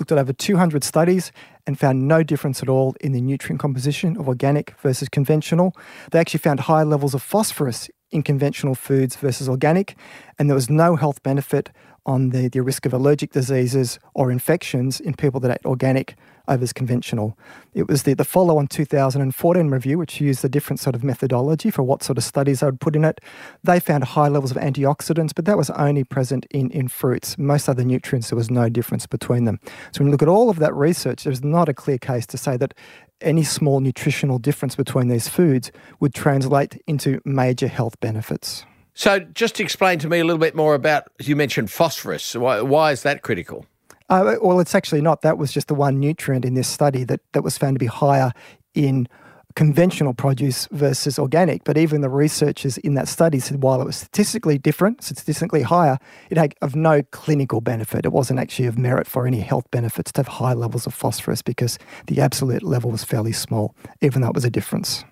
looked 0.00 0.10
at 0.10 0.18
over 0.18 0.32
200 0.32 0.82
studies 0.82 1.30
and 1.64 1.78
found 1.78 2.08
no 2.08 2.24
difference 2.24 2.60
at 2.60 2.68
all 2.68 2.96
in 3.00 3.12
the 3.12 3.20
nutrient 3.20 3.60
composition 3.60 4.16
of 4.16 4.26
organic 4.26 4.74
versus 4.80 5.08
conventional. 5.08 5.76
They 6.10 6.18
actually 6.18 6.40
found 6.40 6.58
higher 6.58 6.84
levels 6.84 7.14
of 7.14 7.22
phosphorus 7.22 7.88
in 8.10 8.24
conventional 8.24 8.74
foods 8.74 9.14
versus 9.14 9.48
organic, 9.48 9.96
and 10.40 10.50
there 10.50 10.56
was 10.56 10.68
no 10.68 10.96
health 10.96 11.22
benefit 11.22 11.70
on 12.04 12.30
the, 12.30 12.48
the 12.48 12.62
risk 12.62 12.84
of 12.84 12.92
allergic 12.92 13.30
diseases 13.30 14.00
or 14.12 14.32
infections 14.32 14.98
in 14.98 15.14
people 15.14 15.38
that 15.38 15.52
ate 15.52 15.64
organic 15.64 16.16
over 16.48 16.62
as 16.62 16.72
conventional. 16.72 17.38
It 17.72 17.88
was 17.88 18.02
the, 18.02 18.14
the 18.14 18.24
follow 18.24 18.58
on 18.58 18.66
2014 18.66 19.68
review, 19.68 19.98
which 19.98 20.20
used 20.20 20.44
a 20.44 20.48
different 20.48 20.80
sort 20.80 20.94
of 20.94 21.02
methodology 21.02 21.70
for 21.70 21.82
what 21.82 22.02
sort 22.02 22.18
of 22.18 22.24
studies 22.24 22.62
I 22.62 22.66
would 22.66 22.80
put 22.80 22.96
in 22.96 23.04
it. 23.04 23.20
They 23.62 23.80
found 23.80 24.04
high 24.04 24.28
levels 24.28 24.50
of 24.50 24.56
antioxidants, 24.56 25.34
but 25.34 25.44
that 25.46 25.56
was 25.56 25.70
only 25.70 26.04
present 26.04 26.46
in, 26.50 26.70
in 26.70 26.88
fruits. 26.88 27.38
Most 27.38 27.68
other 27.68 27.84
nutrients, 27.84 28.30
there 28.30 28.36
was 28.36 28.50
no 28.50 28.68
difference 28.68 29.06
between 29.06 29.44
them. 29.44 29.60
So 29.92 30.00
when 30.00 30.08
you 30.08 30.12
look 30.12 30.22
at 30.22 30.28
all 30.28 30.50
of 30.50 30.58
that 30.58 30.74
research, 30.74 31.24
there's 31.24 31.42
not 31.42 31.68
a 31.68 31.74
clear 31.74 31.98
case 31.98 32.26
to 32.26 32.38
say 32.38 32.56
that 32.58 32.74
any 33.20 33.44
small 33.44 33.80
nutritional 33.80 34.38
difference 34.38 34.76
between 34.76 35.08
these 35.08 35.28
foods 35.28 35.72
would 36.00 36.14
translate 36.14 36.82
into 36.86 37.20
major 37.24 37.68
health 37.68 37.98
benefits. 38.00 38.64
So, 38.96 39.18
just 39.18 39.58
explain 39.58 39.98
to 40.00 40.08
me 40.08 40.20
a 40.20 40.24
little 40.24 40.38
bit 40.38 40.54
more 40.54 40.74
about 40.74 41.08
you 41.20 41.34
mentioned 41.34 41.70
phosphorus. 41.70 42.36
Why, 42.36 42.60
why 42.60 42.92
is 42.92 43.02
that 43.02 43.22
critical? 43.22 43.66
Uh, 44.08 44.36
well, 44.42 44.60
it's 44.60 44.74
actually 44.74 45.00
not. 45.00 45.22
That 45.22 45.38
was 45.38 45.52
just 45.52 45.68
the 45.68 45.74
one 45.74 45.98
nutrient 45.98 46.44
in 46.44 46.54
this 46.54 46.68
study 46.68 47.04
that, 47.04 47.20
that 47.32 47.42
was 47.42 47.56
found 47.56 47.76
to 47.76 47.78
be 47.78 47.86
higher 47.86 48.32
in 48.74 49.08
conventional 49.56 50.12
produce 50.14 50.66
versus 50.72 51.18
organic. 51.18 51.64
But 51.64 51.78
even 51.78 52.00
the 52.00 52.08
researchers 52.08 52.76
in 52.78 52.94
that 52.94 53.08
study 53.08 53.38
said 53.38 53.62
while 53.62 53.80
it 53.80 53.84
was 53.84 53.96
statistically 53.96 54.58
different, 54.58 55.02
statistically 55.02 55.62
higher, 55.62 55.98
it 56.28 56.36
had 56.36 56.54
of 56.60 56.74
no 56.74 57.02
clinical 57.12 57.60
benefit. 57.60 58.04
It 58.04 58.12
wasn't 58.12 58.40
actually 58.40 58.66
of 58.66 58.76
merit 58.76 59.06
for 59.06 59.26
any 59.26 59.40
health 59.40 59.70
benefits 59.70 60.12
to 60.12 60.20
have 60.20 60.28
high 60.28 60.54
levels 60.54 60.86
of 60.86 60.94
phosphorus 60.94 61.42
because 61.42 61.78
the 62.08 62.20
absolute 62.20 62.62
level 62.62 62.90
was 62.90 63.04
fairly 63.04 63.32
small, 63.32 63.74
even 64.00 64.22
though 64.22 64.28
it 64.28 64.34
was 64.34 64.44
a 64.44 64.50
difference. 64.50 65.04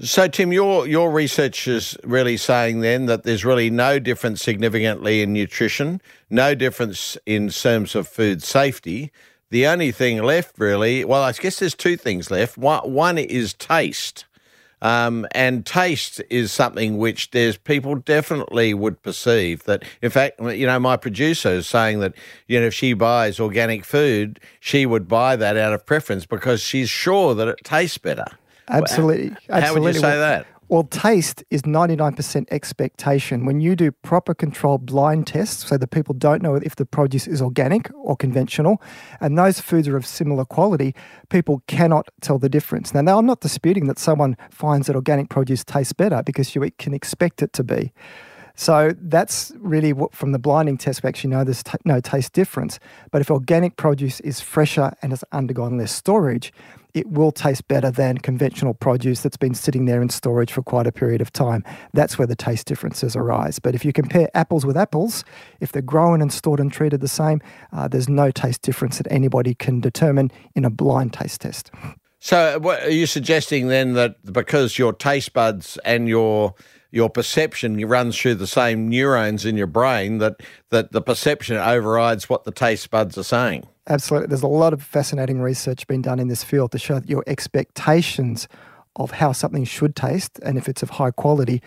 So, 0.00 0.26
Tim, 0.26 0.52
your 0.52 0.88
your 0.88 1.12
research 1.12 1.68
is 1.68 1.96
really 2.02 2.36
saying 2.36 2.80
then 2.80 3.06
that 3.06 3.22
there's 3.22 3.44
really 3.44 3.70
no 3.70 4.00
difference 4.00 4.42
significantly 4.42 5.22
in 5.22 5.32
nutrition, 5.32 6.00
no 6.28 6.56
difference 6.56 7.16
in 7.26 7.48
terms 7.50 7.94
of 7.94 8.08
food 8.08 8.42
safety. 8.42 9.12
the 9.50 9.68
only 9.68 9.92
thing 9.92 10.20
left 10.20 10.58
really, 10.58 11.04
well, 11.04 11.22
I 11.22 11.30
guess 11.30 11.60
there's 11.60 11.76
two 11.76 11.96
things 11.96 12.28
left. 12.28 12.58
One, 12.58 12.92
one 12.92 13.18
is 13.18 13.54
taste. 13.54 14.24
Um, 14.82 15.28
and 15.30 15.64
taste 15.64 16.20
is 16.28 16.50
something 16.50 16.98
which 16.98 17.30
there's 17.30 17.56
people 17.56 17.94
definitely 17.94 18.74
would 18.74 19.00
perceive 19.00 19.62
that. 19.64 19.84
In 20.02 20.10
fact, 20.10 20.40
you 20.40 20.66
know, 20.66 20.80
my 20.80 20.96
producer 20.96 21.50
is 21.50 21.68
saying 21.68 22.00
that 22.00 22.14
you 22.48 22.58
know 22.58 22.66
if 22.66 22.74
she 22.74 22.94
buys 22.94 23.38
organic 23.38 23.84
food, 23.84 24.40
she 24.58 24.86
would 24.86 25.06
buy 25.06 25.36
that 25.36 25.56
out 25.56 25.72
of 25.72 25.86
preference 25.86 26.26
because 26.26 26.60
she's 26.60 26.90
sure 26.90 27.32
that 27.36 27.46
it 27.46 27.60
tastes 27.62 27.98
better. 27.98 28.26
Absolutely. 28.68 29.36
How, 29.48 29.60
how 29.60 29.74
would 29.74 29.94
you 29.94 30.00
say 30.00 30.16
that? 30.18 30.46
Well, 30.68 30.84
taste 30.84 31.44
is 31.50 31.62
99% 31.62 32.46
expectation. 32.50 33.44
When 33.44 33.60
you 33.60 33.76
do 33.76 33.92
proper 33.92 34.34
controlled 34.34 34.86
blind 34.86 35.26
tests, 35.26 35.68
so 35.68 35.76
that 35.76 35.88
people 35.88 36.14
don't 36.14 36.42
know 36.42 36.54
if 36.54 36.76
the 36.76 36.86
produce 36.86 37.26
is 37.26 37.42
organic 37.42 37.90
or 37.94 38.16
conventional, 38.16 38.80
and 39.20 39.36
those 39.36 39.60
foods 39.60 39.88
are 39.88 39.96
of 39.96 40.06
similar 40.06 40.46
quality, 40.46 40.94
people 41.28 41.62
cannot 41.66 42.08
tell 42.22 42.38
the 42.38 42.48
difference. 42.48 42.94
Now, 42.94 43.02
now 43.02 43.18
I'm 43.18 43.26
not 43.26 43.40
disputing 43.40 43.88
that 43.88 43.98
someone 43.98 44.38
finds 44.50 44.86
that 44.86 44.96
organic 44.96 45.28
produce 45.28 45.64
tastes 45.64 45.92
better 45.92 46.22
because 46.22 46.54
you 46.54 46.70
can 46.78 46.94
expect 46.94 47.42
it 47.42 47.52
to 47.52 47.62
be. 47.62 47.92
So 48.56 48.94
that's 49.00 49.52
really 49.58 49.92
what, 49.92 50.14
from 50.14 50.32
the 50.32 50.38
blinding 50.38 50.78
test, 50.78 51.02
we 51.02 51.08
actually 51.08 51.30
know 51.30 51.44
there's 51.44 51.62
t- 51.62 51.76
no 51.84 52.00
taste 52.00 52.32
difference. 52.32 52.78
But 53.10 53.20
if 53.20 53.30
organic 53.30 53.76
produce 53.76 54.20
is 54.20 54.40
fresher 54.40 54.92
and 55.02 55.12
has 55.12 55.24
undergone 55.32 55.76
less 55.76 55.92
storage, 55.92 56.52
it 56.94 57.10
will 57.10 57.32
taste 57.32 57.66
better 57.66 57.90
than 57.90 58.18
conventional 58.18 58.72
produce 58.72 59.20
that's 59.20 59.36
been 59.36 59.54
sitting 59.54 59.84
there 59.84 60.00
in 60.00 60.08
storage 60.08 60.52
for 60.52 60.62
quite 60.62 60.86
a 60.86 60.92
period 60.92 61.20
of 61.20 61.32
time. 61.32 61.64
That's 61.92 62.18
where 62.18 62.26
the 62.26 62.36
taste 62.36 62.66
differences 62.66 63.16
arise. 63.16 63.58
But 63.58 63.74
if 63.74 63.84
you 63.84 63.92
compare 63.92 64.30
apples 64.34 64.64
with 64.64 64.76
apples, 64.76 65.24
if 65.60 65.72
they're 65.72 65.82
grown 65.82 66.22
and 66.22 66.32
stored 66.32 66.60
and 66.60 66.72
treated 66.72 67.00
the 67.00 67.08
same, 67.08 67.42
uh, 67.72 67.88
there's 67.88 68.08
no 68.08 68.30
taste 68.30 68.62
difference 68.62 68.98
that 68.98 69.08
anybody 69.10 69.54
can 69.54 69.80
determine 69.80 70.30
in 70.54 70.64
a 70.64 70.70
blind 70.70 71.12
taste 71.12 71.40
test. 71.40 71.72
So, 72.20 72.58
what, 72.60 72.82
are 72.84 72.90
you 72.90 73.06
suggesting 73.06 73.68
then 73.68 73.92
that 73.94 74.16
because 74.32 74.78
your 74.78 74.92
taste 74.92 75.34
buds 75.34 75.78
and 75.84 76.08
your 76.08 76.54
your 76.90 77.10
perception 77.10 77.84
runs 77.86 78.16
through 78.16 78.36
the 78.36 78.46
same 78.46 78.88
neurons 78.88 79.44
in 79.44 79.56
your 79.56 79.66
brain 79.66 80.18
that 80.18 80.40
that 80.70 80.92
the 80.92 81.02
perception 81.02 81.56
overrides 81.56 82.28
what 82.28 82.44
the 82.44 82.52
taste 82.52 82.88
buds 82.90 83.18
are 83.18 83.24
saying? 83.24 83.66
Absolutely. 83.86 84.28
There's 84.28 84.42
a 84.42 84.46
lot 84.46 84.72
of 84.72 84.82
fascinating 84.82 85.40
research 85.40 85.86
being 85.86 86.02
done 86.02 86.18
in 86.18 86.28
this 86.28 86.42
field 86.42 86.72
to 86.72 86.78
show 86.78 87.00
that 87.00 87.08
your 87.08 87.22
expectations 87.26 88.48
of 88.96 89.10
how 89.10 89.32
something 89.32 89.64
should 89.64 89.94
taste 89.94 90.38
and 90.42 90.56
if 90.56 90.68
it's 90.68 90.82
of 90.82 90.90
high 90.90 91.10
quality 91.10 91.60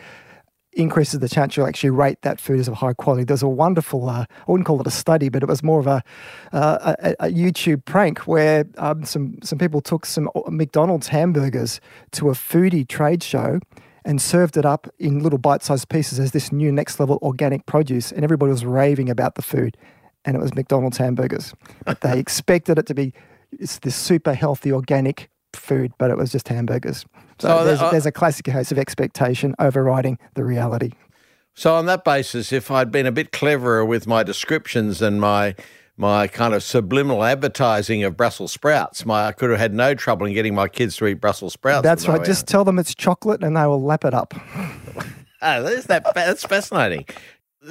increases 0.73 1.19
the 1.19 1.27
chance 1.29 1.57
you'll 1.57 1.67
actually 1.67 1.89
rate 1.89 2.21
that 2.21 2.39
food 2.39 2.59
as 2.59 2.67
of 2.67 2.75
high 2.75 2.93
quality. 2.93 3.23
There's 3.23 3.43
a 3.43 3.47
wonderful, 3.47 4.07
uh, 4.07 4.25
I 4.29 4.51
wouldn't 4.51 4.67
call 4.67 4.79
it 4.79 4.87
a 4.87 4.91
study, 4.91 5.29
but 5.29 5.43
it 5.43 5.49
was 5.49 5.63
more 5.63 5.79
of 5.79 5.87
a, 5.87 6.03
uh, 6.53 6.95
a, 6.99 7.15
a, 7.19 7.27
YouTube 7.29 7.83
prank 7.85 8.19
where 8.19 8.65
um, 8.77 9.03
some, 9.03 9.39
some 9.43 9.57
people 9.57 9.81
took 9.81 10.05
some 10.05 10.29
McDonald's 10.47 11.07
hamburgers 11.07 11.81
to 12.11 12.29
a 12.29 12.33
foodie 12.33 12.87
trade 12.87 13.23
show 13.23 13.59
and 14.05 14.21
served 14.21 14.55
it 14.55 14.65
up 14.65 14.87
in 14.99 15.19
little 15.19 15.39
bite 15.39 15.63
sized 15.63 15.89
pieces 15.89 16.19
as 16.19 16.31
this 16.31 16.51
new 16.51 16.71
next 16.71 16.99
level 16.99 17.17
organic 17.21 17.65
produce. 17.65 18.11
And 18.11 18.23
everybody 18.23 18.51
was 18.51 18.63
raving 18.63 19.09
about 19.09 19.35
the 19.35 19.41
food 19.41 19.75
and 20.27 20.35
it 20.35 20.39
was 20.39 20.53
McDonald's 20.53 20.97
hamburgers. 20.97 21.55
But 21.85 22.01
they 22.01 22.19
expected 22.19 22.77
it 22.77 22.85
to 22.85 22.93
be 22.93 23.13
it's 23.51 23.79
this 23.79 23.95
super 23.95 24.33
healthy 24.33 24.71
organic 24.71 25.29
food, 25.53 25.93
but 25.97 26.11
it 26.11 26.17
was 26.17 26.31
just 26.31 26.49
hamburgers. 26.49 27.05
So, 27.39 27.47
so 27.47 27.65
there's, 27.65 27.81
uh, 27.81 27.91
there's 27.91 28.05
a 28.05 28.11
classic 28.11 28.45
case 28.45 28.71
of 28.71 28.77
expectation 28.77 29.55
overriding 29.57 30.19
the 30.35 30.43
reality. 30.43 30.91
So 31.55 31.73
on 31.73 31.85
that 31.87 32.03
basis, 32.03 32.51
if 32.51 32.69
I'd 32.69 32.91
been 32.91 33.05
a 33.05 33.11
bit 33.11 33.31
cleverer 33.31 33.83
with 33.85 34.05
my 34.05 34.21
descriptions 34.21 35.01
and 35.01 35.19
my 35.19 35.55
my 35.99 36.27
kind 36.27 36.53
of 36.53 36.61
subliminal 36.61 37.23
advertising 37.23 38.03
of 38.03 38.15
Brussels 38.15 38.51
sprouts, 38.51 39.03
my 39.03 39.27
I 39.27 39.31
could 39.31 39.49
have 39.49 39.57
had 39.57 39.73
no 39.73 39.95
trouble 39.95 40.27
in 40.27 40.33
getting 40.33 40.53
my 40.53 40.67
kids 40.67 40.97
to 40.97 41.07
eat 41.07 41.15
Brussels 41.15 41.53
sprouts. 41.53 41.83
That's 41.83 42.07
right. 42.07 42.23
Just 42.23 42.47
tell 42.47 42.63
them 42.63 42.77
it's 42.77 42.93
chocolate, 42.93 43.43
and 43.43 43.57
they 43.57 43.65
will 43.65 43.81
lap 43.81 44.05
it 44.05 44.13
up. 44.13 44.35
oh, 45.41 45.63
that. 45.63 46.11
That's 46.13 46.43
fascinating 46.43 47.05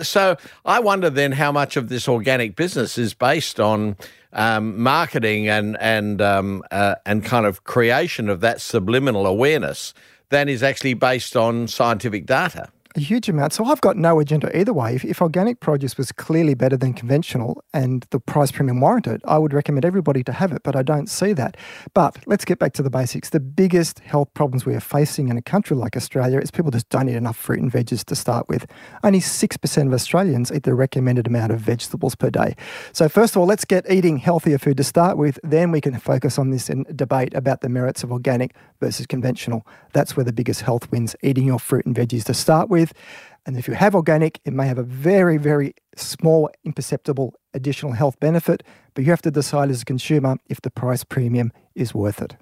so 0.03 0.37
I 0.65 0.81
wonder 0.81 1.11
then 1.11 1.33
how 1.33 1.53
much 1.53 1.77
of 1.77 1.89
this 1.89 2.09
organic 2.09 2.57
business 2.57 2.99
is 2.99 3.15
based 3.15 3.61
on 3.61 3.97
um, 4.33 4.81
marketing 4.81 5.49
and 5.49 5.77
and 5.81 6.21
um, 6.21 6.63
uh, 6.71 6.97
and 7.05 7.25
kind 7.25 7.47
of 7.47 7.65
creation 7.65 8.29
of 8.29 8.41
that 8.41 8.61
subliminal 8.61 9.27
awareness 9.27 9.95
than 10.29 10.49
is 10.49 10.63
actually 10.63 10.95
based 10.95 11.37
on 11.37 11.69
scientific 11.69 12.27
data 12.27 12.69
a 12.97 13.01
huge 13.01 13.29
amount. 13.29 13.53
So 13.53 13.65
I've 13.65 13.81
got 13.81 13.97
no 13.97 14.19
agenda 14.21 14.57
either 14.59 14.73
way. 14.73 14.95
If, 14.95 15.05
if, 15.05 15.21
organic 15.21 15.61
produce 15.61 15.99
was 15.99 16.13
clearly 16.13 16.55
better 16.55 16.77
than 16.77 16.95
conventional 16.95 17.63
and 17.73 18.07
the 18.11 18.19
price 18.19 18.51
premium 18.51 18.81
warranted, 18.81 19.21
I 19.25 19.39
would 19.39 19.53
recommend 19.53 19.85
everybody 19.85 20.23
to 20.25 20.33
have 20.33 20.53
it, 20.53 20.63
but 20.63 20.77
I 20.77 20.83
don't 20.83 21.09
see 21.09 21.33
that. 21.35 21.57
But 21.95 22.19
let's 22.27 22.45
get 22.45 22.59
back 22.59 22.73
to 22.75 22.83
the 22.83 22.91
basics. 22.91 23.31
The 23.31 23.41
biggest 23.41 24.01
health 24.01 24.33
problems 24.35 24.65
we 24.65 24.75
are 24.75 24.81
facing 24.81 25.29
in 25.29 25.37
a 25.37 25.43
country 25.43 25.77
like 25.77 25.97
Australia 25.97 26.39
is 26.39 26.51
people 26.51 26.71
just 26.71 26.89
don't 26.89 27.09
eat 27.09 27.17
enough 27.17 27.37
fruit 27.37 27.61
and 27.61 27.73
veggies 27.73 28.05
to 28.05 28.15
start 28.15 28.49
with. 28.49 28.67
Only 29.03 29.21
6% 29.21 29.87
of 29.87 29.93
Australians 29.93 30.53
eat 30.53 30.63
the 30.63 30.75
recommended 30.75 31.27
amount 31.27 31.53
of 31.53 31.61
vegetables 31.61 32.15
per 32.15 32.31
day. 32.31 32.57
So 32.93 33.09
first 33.09 33.35
of 33.35 33.41
all, 33.41 33.47
let's 33.47 33.65
get 33.65 33.91
eating 33.91 34.19
healthier 34.19 34.59
food 34.59 34.77
to 34.79 34.85
start 34.85 35.19
with. 35.19 35.39
Then 35.43 35.71
we 35.71 35.81
can 35.81 35.99
focus 35.99 36.39
on 36.39 36.51
this 36.51 36.71
in 36.71 36.85
debate 36.95 37.35
about 37.35 37.61
the 37.61 37.69
merits 37.69 38.03
of 38.03 38.13
organic 38.13 38.55
versus 38.81 39.07
conventional. 39.07 39.67
That's 39.93 40.17
where 40.17 40.25
the 40.25 40.33
biggest 40.33 40.63
health 40.63 40.91
wins, 40.91 41.17
eating 41.23 41.47
your 41.47 41.59
fruit 41.59 41.87
and 41.87 41.95
veggies 41.95 42.25
to 42.25 42.35
start 42.35 42.69
with. 42.69 42.86
And 43.47 43.57
if 43.57 43.69
you 43.69 43.75
have 43.75 43.95
organic, 43.95 44.41
it 44.45 44.53
may 44.53 44.67
have 44.67 44.79
a 44.79 44.83
very, 44.83 45.37
very 45.37 45.75
small, 45.95 46.51
imperceptible 46.65 47.35
additional 47.55 47.93
health 47.93 48.19
benefit, 48.19 48.65
but 48.95 49.05
you 49.05 49.11
have 49.11 49.23
to 49.23 49.31
decide 49.31 49.71
as 49.71 49.83
a 49.83 49.85
consumer 49.85 50.37
if 50.49 50.61
the 50.61 50.71
price 50.71 51.05
premium 51.05 51.53
is 51.75 51.95
worth 51.95 52.21
it. 52.21 52.37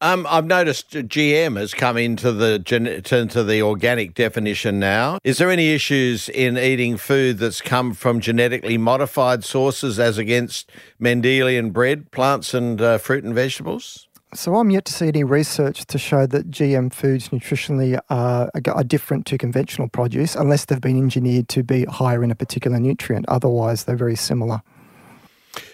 Um, 0.00 0.28
I've 0.30 0.46
noticed 0.46 0.90
GM 0.90 1.56
has 1.58 1.74
come 1.74 1.96
into 1.96 2.30
the 2.30 2.62
into 3.10 3.42
the 3.42 3.62
organic 3.62 4.14
definition 4.14 4.78
now. 4.78 5.18
Is 5.24 5.38
there 5.38 5.50
any 5.50 5.74
issues 5.74 6.28
in 6.28 6.56
eating 6.56 6.96
food 6.96 7.38
that's 7.38 7.60
come 7.60 7.94
from 7.94 8.20
genetically 8.20 8.78
modified 8.78 9.42
sources 9.42 9.98
as 9.98 10.16
against 10.16 10.70
Mendelian 11.02 11.72
bred, 11.72 12.12
plants 12.12 12.54
and 12.54 12.80
uh, 12.80 12.98
fruit 12.98 13.24
and 13.24 13.34
vegetables? 13.34 14.07
So 14.34 14.56
I'm 14.56 14.70
yet 14.70 14.84
to 14.84 14.92
see 14.92 15.08
any 15.08 15.24
research 15.24 15.86
to 15.86 15.96
show 15.96 16.26
that 16.26 16.50
GM 16.50 16.92
foods 16.92 17.30
nutritionally 17.30 17.98
are, 18.10 18.50
are, 18.54 18.84
different 18.84 19.24
to 19.26 19.38
conventional 19.38 19.88
produce 19.88 20.34
unless 20.34 20.66
they've 20.66 20.80
been 20.80 20.98
engineered 20.98 21.48
to 21.48 21.62
be 21.62 21.86
higher 21.86 22.22
in 22.22 22.30
a 22.30 22.34
particular 22.34 22.78
nutrient. 22.78 23.24
Otherwise, 23.28 23.84
they're 23.84 23.96
very 23.96 24.16
similar. 24.16 24.60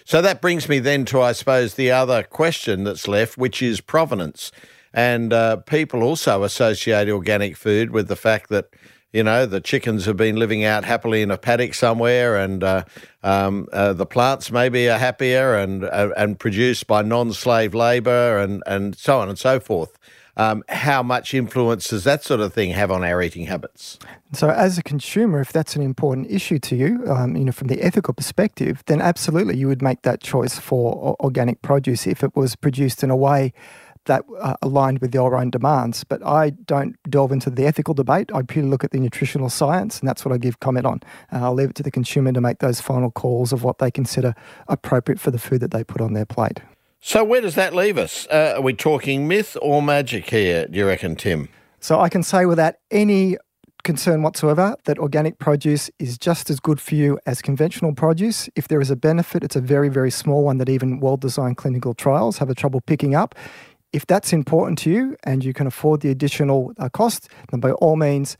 So 0.05 0.21
that 0.21 0.39
brings 0.39 0.69
me 0.69 0.79
then 0.79 1.03
to, 1.05 1.21
I 1.21 1.33
suppose, 1.33 1.73
the 1.73 1.91
other 1.91 2.23
question 2.23 2.85
that's 2.85 3.09
left, 3.09 3.37
which 3.37 3.61
is 3.61 3.81
provenance. 3.81 4.53
And 4.93 5.33
uh, 5.33 5.57
people 5.57 6.01
also 6.01 6.43
associate 6.43 7.09
organic 7.09 7.57
food 7.57 7.91
with 7.91 8.07
the 8.07 8.15
fact 8.15 8.49
that 8.49 8.69
you 9.15 9.23
know, 9.23 9.45
the 9.45 9.61
chickens 9.61 10.05
have 10.05 10.17
been 10.17 10.35
living 10.35 10.65
out 10.65 10.83
happily 10.83 11.21
in 11.21 11.31
a 11.31 11.37
paddock 11.37 11.73
somewhere, 11.73 12.35
and 12.35 12.65
uh, 12.65 12.83
um, 13.23 13.69
uh, 13.71 13.93
the 13.93 14.05
plants 14.05 14.51
maybe 14.51 14.89
are 14.89 14.99
happier 14.99 15.55
and 15.55 15.85
uh, 15.85 16.09
and 16.17 16.37
produced 16.37 16.85
by 16.85 17.01
non-slave 17.01 17.73
labour, 17.73 18.37
and 18.37 18.61
and 18.67 18.97
so 18.97 19.17
on 19.19 19.29
and 19.29 19.39
so 19.39 19.61
forth. 19.61 19.97
Um, 20.37 20.65
how 20.67 21.01
much 21.01 21.33
influence 21.33 21.87
does 21.87 22.03
that 22.03 22.25
sort 22.25 22.41
of 22.41 22.53
thing 22.53 22.71
have 22.71 22.91
on 22.91 23.05
our 23.05 23.21
eating 23.21 23.45
habits? 23.45 23.97
So, 24.33 24.49
as 24.49 24.77
a 24.77 24.83
consumer, 24.83 25.39
if 25.39 25.53
that's 25.53 25.77
an 25.77 25.81
important 25.81 26.29
issue 26.29 26.59
to 26.59 26.75
you, 26.75 27.05
um, 27.07 27.37
you 27.37 27.45
know, 27.45 27.53
from 27.53 27.69
the 27.69 27.81
ethical 27.81 28.13
perspective, 28.13 28.83
then 28.87 28.99
absolutely 28.99 29.55
you 29.55 29.69
would 29.69 29.81
make 29.81 30.01
that 30.01 30.21
choice 30.21 30.59
for 30.59 31.15
organic 31.21 31.61
produce 31.61 32.05
if 32.05 32.21
it 32.21 32.35
was 32.35 32.57
produced 32.57 33.01
in 33.01 33.09
a 33.09 33.15
way 33.15 33.53
that 34.05 34.23
uh, 34.39 34.55
aligned 34.61 34.99
with 34.99 35.13
your 35.13 35.35
own 35.35 35.49
demands. 35.49 36.03
But 36.03 36.25
I 36.25 36.51
don't 36.51 36.95
delve 37.09 37.31
into 37.31 37.49
the 37.49 37.65
ethical 37.65 37.93
debate. 37.93 38.31
I 38.33 38.41
purely 38.41 38.69
look 38.69 38.83
at 38.83 38.91
the 38.91 38.99
nutritional 38.99 39.49
science, 39.49 39.99
and 39.99 40.07
that's 40.07 40.25
what 40.25 40.33
I 40.33 40.37
give 40.37 40.59
comment 40.59 40.85
on. 40.85 41.01
Uh, 41.31 41.43
I'll 41.43 41.53
leave 41.53 41.69
it 41.69 41.75
to 41.75 41.83
the 41.83 41.91
consumer 41.91 42.31
to 42.31 42.41
make 42.41 42.59
those 42.59 42.81
final 42.81 43.11
calls 43.11 43.53
of 43.53 43.63
what 43.63 43.79
they 43.79 43.91
consider 43.91 44.33
appropriate 44.67 45.19
for 45.19 45.31
the 45.31 45.39
food 45.39 45.61
that 45.61 45.71
they 45.71 45.83
put 45.83 46.01
on 46.01 46.13
their 46.13 46.25
plate. 46.25 46.61
So, 47.01 47.23
where 47.23 47.41
does 47.41 47.55
that 47.55 47.75
leave 47.75 47.97
us? 47.97 48.27
Uh, 48.31 48.53
are 48.55 48.61
we 48.61 48.73
talking 48.73 49.27
myth 49.27 49.55
or 49.61 49.81
magic 49.81 50.29
here, 50.29 50.67
do 50.67 50.79
you 50.79 50.87
reckon, 50.87 51.15
Tim? 51.15 51.49
So, 51.79 51.99
I 51.99 52.09
can 52.09 52.23
say 52.23 52.45
without 52.45 52.75
any 52.89 53.37
concern 53.85 54.23
whatsoever 54.23 54.75
that 54.85 54.97
organic 54.97 55.37
produce 55.37 55.91
is 55.99 56.17
just 56.17 56.49
as 56.49 56.59
good 56.59 56.81
for 56.81 56.95
you 56.95 57.19
as 57.27 57.41
conventional 57.41 57.93
produce. 57.93 58.49
If 58.55 58.67
there 58.67 58.81
is 58.81 58.89
a 58.89 58.95
benefit, 58.95 59.43
it's 59.43 59.55
a 59.55 59.61
very, 59.61 59.87
very 59.87 60.09
small 60.09 60.43
one 60.43 60.57
that 60.57 60.67
even 60.67 60.99
well 60.99 61.15
designed 61.15 61.57
clinical 61.57 61.93
trials 61.93 62.39
have 62.39 62.49
a 62.49 62.55
trouble 62.55 62.81
picking 62.81 63.13
up. 63.13 63.35
If 63.95 64.05
that's 64.05 64.33
important 64.33 64.77
to 64.79 64.91
you 64.91 65.15
and 65.23 65.41
you 65.41 65.53
can 65.53 65.67
afford 65.67 66.01
the 66.01 66.09
additional 66.09 66.73
uh, 66.77 66.89
cost, 66.89 67.29
then 67.49 67.61
by 67.61 67.71
all 67.71 67.95
means, 67.95 68.35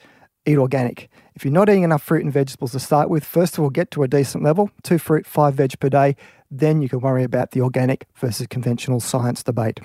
eat 0.45 0.57
organic. 0.57 1.09
If 1.33 1.45
you're 1.45 1.53
not 1.53 1.69
eating 1.69 1.83
enough 1.83 2.03
fruit 2.03 2.25
and 2.25 2.33
vegetables 2.33 2.74
to 2.74 2.79
start 2.81 3.09
with, 3.09 3.24
first 3.24 3.57
of 3.57 3.63
all, 3.63 3.69
get 3.69 3.89
to 3.91 4.03
a 4.03 4.07
decent 4.09 4.43
level, 4.43 4.69
two 4.83 4.97
fruit, 4.97 5.25
five 5.25 5.53
veg 5.53 5.79
per 5.79 5.88
day. 5.88 6.17
Then 6.51 6.81
you 6.81 6.89
can 6.89 7.00
worry 7.00 7.24
about 7.24 7.51
the 7.51 7.62
organic 7.62 8.05
versus 8.15 8.47
conventional 8.47 9.00
science 9.00 9.43
debate. 9.43 9.79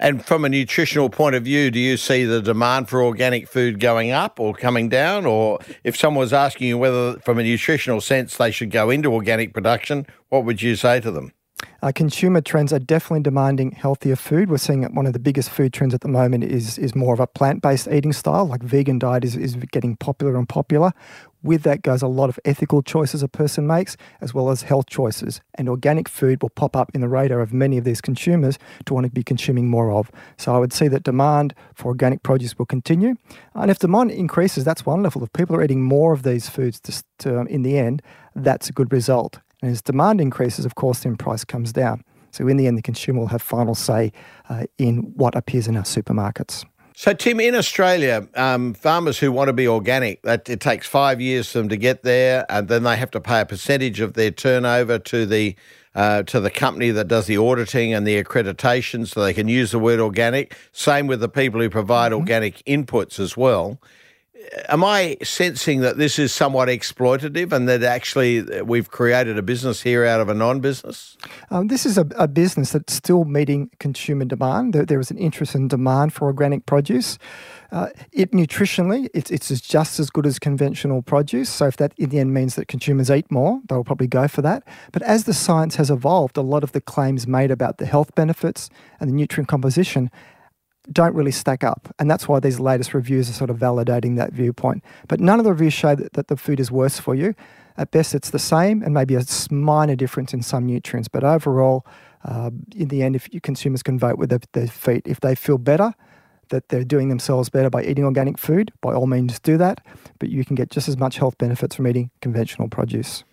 And 0.00 0.24
from 0.24 0.46
a 0.46 0.48
nutritional 0.48 1.10
point 1.10 1.34
of 1.34 1.42
view, 1.42 1.70
do 1.70 1.78
you 1.78 1.98
see 1.98 2.24
the 2.24 2.40
demand 2.40 2.88
for 2.88 3.02
organic 3.02 3.46
food 3.46 3.80
going 3.80 4.12
up 4.12 4.40
or 4.40 4.54
coming 4.54 4.88
down? 4.88 5.26
Or 5.26 5.58
if 5.84 5.94
someone 5.94 6.20
was 6.20 6.32
asking 6.32 6.68
you 6.68 6.78
whether, 6.78 7.18
from 7.18 7.38
a 7.38 7.42
nutritional 7.42 8.00
sense, 8.00 8.38
they 8.38 8.50
should 8.50 8.70
go 8.70 8.88
into 8.88 9.12
organic 9.12 9.52
production, 9.52 10.06
what 10.30 10.46
would 10.46 10.62
you 10.62 10.74
say 10.74 11.00
to 11.00 11.10
them? 11.10 11.34
Uh, 11.82 11.92
consumer 11.94 12.40
trends 12.40 12.72
are 12.72 12.78
definitely 12.78 13.22
demanding 13.22 13.72
healthier 13.72 14.16
food. 14.16 14.50
We're 14.50 14.58
seeing 14.58 14.82
one 14.94 15.06
of 15.06 15.12
the 15.12 15.18
biggest 15.18 15.50
food 15.50 15.72
trends 15.72 15.94
at 15.94 16.00
the 16.00 16.08
moment 16.08 16.44
is 16.44 16.78
is 16.78 16.94
more 16.94 17.14
of 17.14 17.20
a 17.20 17.26
plant 17.26 17.62
based 17.62 17.88
eating 17.88 18.12
style. 18.12 18.46
Like 18.46 18.62
vegan 18.62 18.98
diet 18.98 19.24
is, 19.24 19.36
is 19.36 19.56
getting 19.56 19.96
popular 19.96 20.36
and 20.36 20.48
popular. 20.48 20.92
With 21.42 21.62
that 21.64 21.82
goes 21.82 22.00
a 22.00 22.06
lot 22.06 22.30
of 22.30 22.40
ethical 22.46 22.80
choices 22.80 23.22
a 23.22 23.28
person 23.28 23.66
makes, 23.66 23.98
as 24.22 24.32
well 24.32 24.48
as 24.48 24.62
health 24.62 24.86
choices. 24.86 25.42
And 25.56 25.68
organic 25.68 26.08
food 26.08 26.42
will 26.42 26.48
pop 26.48 26.74
up 26.74 26.90
in 26.94 27.02
the 27.02 27.08
radar 27.08 27.40
of 27.40 27.52
many 27.52 27.76
of 27.76 27.84
these 27.84 28.00
consumers 28.00 28.58
to 28.86 28.94
want 28.94 29.04
to 29.04 29.10
be 29.10 29.22
consuming 29.22 29.68
more 29.68 29.92
of. 29.92 30.10
So 30.38 30.54
I 30.54 30.58
would 30.58 30.72
see 30.72 30.88
that 30.88 31.02
demand 31.02 31.54
for 31.74 31.88
organic 31.88 32.22
produce 32.22 32.58
will 32.58 32.64
continue. 32.64 33.16
And 33.54 33.70
if 33.70 33.78
demand 33.78 34.10
increases, 34.10 34.64
that's 34.64 34.86
wonderful. 34.86 35.22
If 35.22 35.34
people 35.34 35.54
are 35.54 35.62
eating 35.62 35.82
more 35.82 36.14
of 36.14 36.22
these 36.22 36.48
foods 36.48 36.80
to, 36.80 37.02
to, 37.18 37.40
um, 37.40 37.46
in 37.48 37.62
the 37.62 37.76
end, 37.76 38.00
that's 38.34 38.70
a 38.70 38.72
good 38.72 38.90
result. 38.90 39.40
And 39.64 39.72
as 39.72 39.80
demand 39.80 40.20
increases, 40.20 40.66
of 40.66 40.74
course, 40.74 41.04
then 41.04 41.16
price 41.16 41.42
comes 41.42 41.72
down. 41.72 42.04
So 42.32 42.46
in 42.48 42.58
the 42.58 42.66
end, 42.66 42.76
the 42.76 42.82
consumer 42.82 43.20
will 43.20 43.28
have 43.28 43.40
final 43.40 43.74
say 43.74 44.12
uh, 44.50 44.64
in 44.76 45.14
what 45.16 45.34
appears 45.34 45.66
in 45.66 45.74
our 45.74 45.84
supermarkets. 45.84 46.66
So, 46.94 47.14
Tim, 47.14 47.40
in 47.40 47.54
Australia, 47.54 48.28
um, 48.34 48.74
farmers 48.74 49.18
who 49.18 49.32
want 49.32 49.48
to 49.48 49.54
be 49.54 49.66
organic, 49.66 50.20
that 50.20 50.50
it 50.50 50.60
takes 50.60 50.86
five 50.86 51.18
years 51.18 51.50
for 51.50 51.58
them 51.58 51.70
to 51.70 51.78
get 51.78 52.02
there, 52.02 52.44
and 52.50 52.68
then 52.68 52.82
they 52.82 52.96
have 52.98 53.10
to 53.12 53.20
pay 53.22 53.40
a 53.40 53.46
percentage 53.46 54.00
of 54.00 54.12
their 54.12 54.30
turnover 54.30 54.98
to 54.98 55.24
the 55.24 55.56
uh, 55.94 56.24
to 56.24 56.40
the 56.40 56.50
company 56.50 56.90
that 56.90 57.08
does 57.08 57.26
the 57.26 57.38
auditing 57.38 57.94
and 57.94 58.06
the 58.06 58.22
accreditation, 58.22 59.08
so 59.08 59.22
they 59.22 59.32
can 59.32 59.48
use 59.48 59.70
the 59.70 59.78
word 59.78 59.98
organic. 59.98 60.54
Same 60.72 61.06
with 61.06 61.20
the 61.20 61.28
people 61.28 61.58
who 61.58 61.70
provide 61.70 62.12
mm-hmm. 62.12 62.20
organic 62.20 62.62
inputs 62.64 63.18
as 63.18 63.34
well 63.34 63.80
am 64.68 64.84
I 64.84 65.16
sensing 65.22 65.80
that 65.80 65.98
this 65.98 66.18
is 66.18 66.32
somewhat 66.32 66.68
exploitative 66.68 67.52
and 67.52 67.68
that 67.68 67.82
actually 67.82 68.42
we've 68.62 68.90
created 68.90 69.38
a 69.38 69.42
business 69.42 69.82
here 69.82 70.04
out 70.04 70.20
of 70.20 70.28
a 70.28 70.34
non 70.34 70.60
business? 70.60 71.16
Um, 71.50 71.68
this 71.68 71.86
is 71.86 71.98
a, 71.98 72.06
a, 72.16 72.28
business 72.28 72.72
that's 72.72 72.92
still 72.92 73.24
meeting 73.24 73.70
consumer 73.78 74.24
demand. 74.24 74.72
There, 74.72 74.84
there 74.84 75.00
is 75.00 75.10
an 75.10 75.18
interest 75.18 75.54
in 75.54 75.68
demand 75.68 76.12
for 76.12 76.26
organic 76.26 76.66
produce. 76.66 77.18
Uh, 77.72 77.88
it 78.12 78.30
nutritionally, 78.30 79.08
it's, 79.14 79.30
it's 79.30 79.48
just 79.60 79.98
as 79.98 80.08
good 80.10 80.26
as 80.26 80.38
conventional 80.38 81.02
produce. 81.02 81.48
So 81.48 81.66
if 81.66 81.76
that 81.78 81.92
in 81.96 82.10
the 82.10 82.20
end 82.20 82.32
means 82.32 82.54
that 82.54 82.68
consumers 82.68 83.10
eat 83.10 83.30
more, 83.30 83.60
they'll 83.68 83.84
probably 83.84 84.06
go 84.06 84.28
for 84.28 84.42
that. 84.42 84.62
But 84.92 85.02
as 85.02 85.24
the 85.24 85.34
science 85.34 85.76
has 85.76 85.90
evolved, 85.90 86.36
a 86.36 86.42
lot 86.42 86.62
of 86.62 86.72
the 86.72 86.80
claims 86.80 87.26
made 87.26 87.50
about 87.50 87.78
the 87.78 87.86
health 87.86 88.14
benefits 88.14 88.70
and 89.00 89.10
the 89.10 89.14
nutrient 89.14 89.48
composition 89.48 90.10
don't 90.92 91.14
really 91.14 91.30
stack 91.30 91.64
up. 91.64 91.92
And 91.98 92.10
that's 92.10 92.28
why 92.28 92.40
these 92.40 92.60
latest 92.60 92.94
reviews 92.94 93.30
are 93.30 93.32
sort 93.32 93.50
of 93.50 93.58
validating 93.58 94.16
that 94.16 94.32
viewpoint. 94.32 94.84
But 95.08 95.20
none 95.20 95.38
of 95.38 95.44
the 95.44 95.52
reviews 95.52 95.72
show 95.72 95.94
that, 95.94 96.12
that 96.14 96.28
the 96.28 96.36
food 96.36 96.60
is 96.60 96.70
worse 96.70 96.98
for 96.98 97.14
you. 97.14 97.34
At 97.76 97.90
best, 97.90 98.14
it's 98.14 98.30
the 98.30 98.38
same 98.38 98.82
and 98.82 98.94
maybe 98.94 99.14
a 99.16 99.24
minor 99.50 99.96
difference 99.96 100.32
in 100.32 100.42
some 100.42 100.66
nutrients. 100.66 101.08
But 101.08 101.24
overall, 101.24 101.86
uh, 102.24 102.50
in 102.74 102.88
the 102.88 103.02
end, 103.02 103.16
if 103.16 103.28
consumers 103.42 103.82
can 103.82 103.98
vote 103.98 104.18
with 104.18 104.30
their, 104.30 104.40
their 104.52 104.68
feet, 104.68 105.06
if 105.06 105.20
they 105.20 105.34
feel 105.34 105.58
better, 105.58 105.94
that 106.50 106.68
they're 106.68 106.84
doing 106.84 107.08
themselves 107.08 107.48
better 107.48 107.70
by 107.70 107.82
eating 107.82 108.04
organic 108.04 108.38
food, 108.38 108.70
by 108.80 108.92
all 108.92 109.06
means 109.06 109.40
do 109.40 109.56
that. 109.56 109.80
But 110.18 110.28
you 110.28 110.44
can 110.44 110.54
get 110.54 110.70
just 110.70 110.88
as 110.88 110.96
much 110.96 111.16
health 111.16 111.38
benefits 111.38 111.74
from 111.74 111.86
eating 111.86 112.10
conventional 112.20 112.68
produce. 112.68 113.24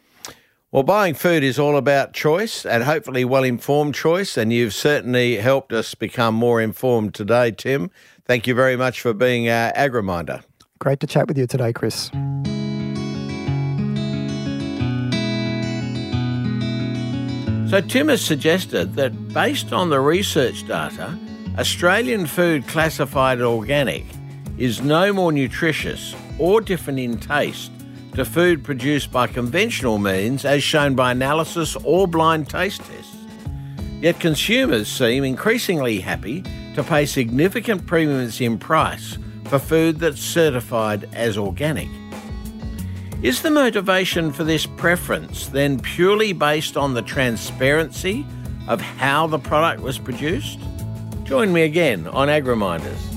Well, 0.74 0.84
buying 0.84 1.16
food 1.16 1.44
is 1.44 1.60
all 1.60 1.76
about 1.76 2.14
choice 2.14 2.66
and 2.66 2.86
hopefully 2.86 3.26
well 3.26 3.44
informed 3.44 3.94
choice. 3.94 4.38
And 4.38 4.54
you've 4.54 4.74
certainly 4.74 5.36
helped 5.36 5.74
us 5.74 5.96
become 5.96 6.34
more 6.34 6.62
informed 6.62 7.14
today, 7.14 7.52
Tim. 7.52 7.92
Thank 8.24 8.48
you 8.48 8.56
very 8.56 8.78
much 8.78 9.02
for 9.02 9.14
being 9.14 9.50
our 9.50 9.74
AgriMinder. 9.74 10.44
Great 10.80 11.02
to 11.02 11.08
chat 11.08 11.28
with 11.28 11.38
you 11.38 11.46
today, 11.46 11.74
Chris. 11.74 12.06
So, 17.70 17.82
Tim 17.82 18.08
has 18.08 18.22
suggested 18.22 18.96
that 18.96 19.34
based 19.34 19.74
on 19.74 19.90
the 19.90 20.00
research 20.00 20.66
data, 20.66 21.20
Australian 21.58 22.26
food 22.26 22.66
classified 22.68 23.42
organic 23.42 24.06
is 24.58 24.82
no 24.82 25.12
more 25.12 25.34
nutritious 25.34 26.16
or 26.40 26.62
different 26.62 27.00
in 27.00 27.18
taste 27.20 27.72
to 28.16 28.26
food 28.26 28.64
produced 28.64 29.12
by 29.12 29.28
conventional 29.28 29.98
means, 29.98 30.46
as 30.46 30.64
shown 30.64 30.96
by 30.96 31.12
analysis 31.12 31.76
or 31.84 32.08
blind 32.08 32.50
taste 32.50 32.82
tests. 32.82 33.16
Yet 34.02 34.20
consumers 34.20 34.88
seem 34.88 35.24
increasingly 35.24 36.00
happy 36.00 36.44
to 36.76 36.84
pay 36.84 37.06
significant 37.06 37.86
premiums 37.86 38.42
in 38.42 38.58
price 38.58 39.18
for 39.46 39.60
food 39.60 40.00
that's 40.00 40.22
certified 40.22 41.08
as 41.14 41.38
organic. 41.38 41.90
Is 43.22 43.44
the 43.44 43.52
motivation 43.52 44.32
for 44.32 44.44
this 44.44 44.66
preference 44.66 45.48
then 45.48 45.80
purely 45.80 46.34
based 46.34 46.76
on 46.76 46.96
the 46.96 47.04
transparency 47.04 48.26
of 48.68 48.82
how 48.82 49.28
the 49.28 49.38
product 49.38 49.82
was 49.82 50.00
produced? 50.00 50.60
Join 51.24 51.54
me 51.54 51.62
again 51.62 52.08
on 52.08 52.30
AgriMinders. 52.30 53.11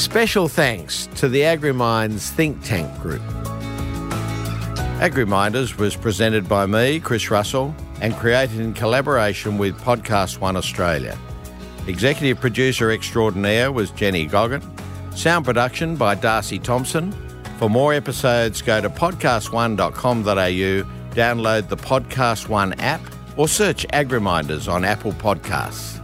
Special 0.00 0.48
thanks 0.48 1.06
to 1.16 1.28
the 1.28 1.42
AgriMinds 1.42 2.30
think 2.30 2.64
tank 2.64 2.90
group. 3.00 3.20
AgriMinders 4.98 5.76
was 5.76 5.94
presented 5.94 6.48
by 6.48 6.64
me, 6.64 7.00
Chris 7.00 7.30
Russell, 7.30 7.74
and 8.00 8.14
created 8.14 8.60
in 8.60 8.72
collaboration 8.72 9.58
with 9.58 9.78
Podcast 9.82 10.40
One 10.40 10.56
Australia. 10.56 11.18
Executive 11.86 12.40
producer 12.40 12.90
extraordinaire 12.90 13.70
was 13.70 13.90
Jenny 13.90 14.24
Goggin. 14.24 14.62
Sound 15.14 15.44
production 15.44 15.96
by 15.96 16.14
Darcy 16.14 16.58
Thompson. 16.58 17.12
For 17.58 17.68
more 17.68 17.92
episodes, 17.92 18.62
go 18.62 18.80
to 18.80 18.88
podcastone.com.au, 18.88 21.14
download 21.14 21.68
the 21.68 21.76
Podcast 21.76 22.48
One 22.48 22.72
app, 22.80 23.02
or 23.36 23.48
search 23.48 23.86
AgriMinders 23.88 24.66
on 24.66 24.82
Apple 24.82 25.12
Podcasts. 25.12 25.99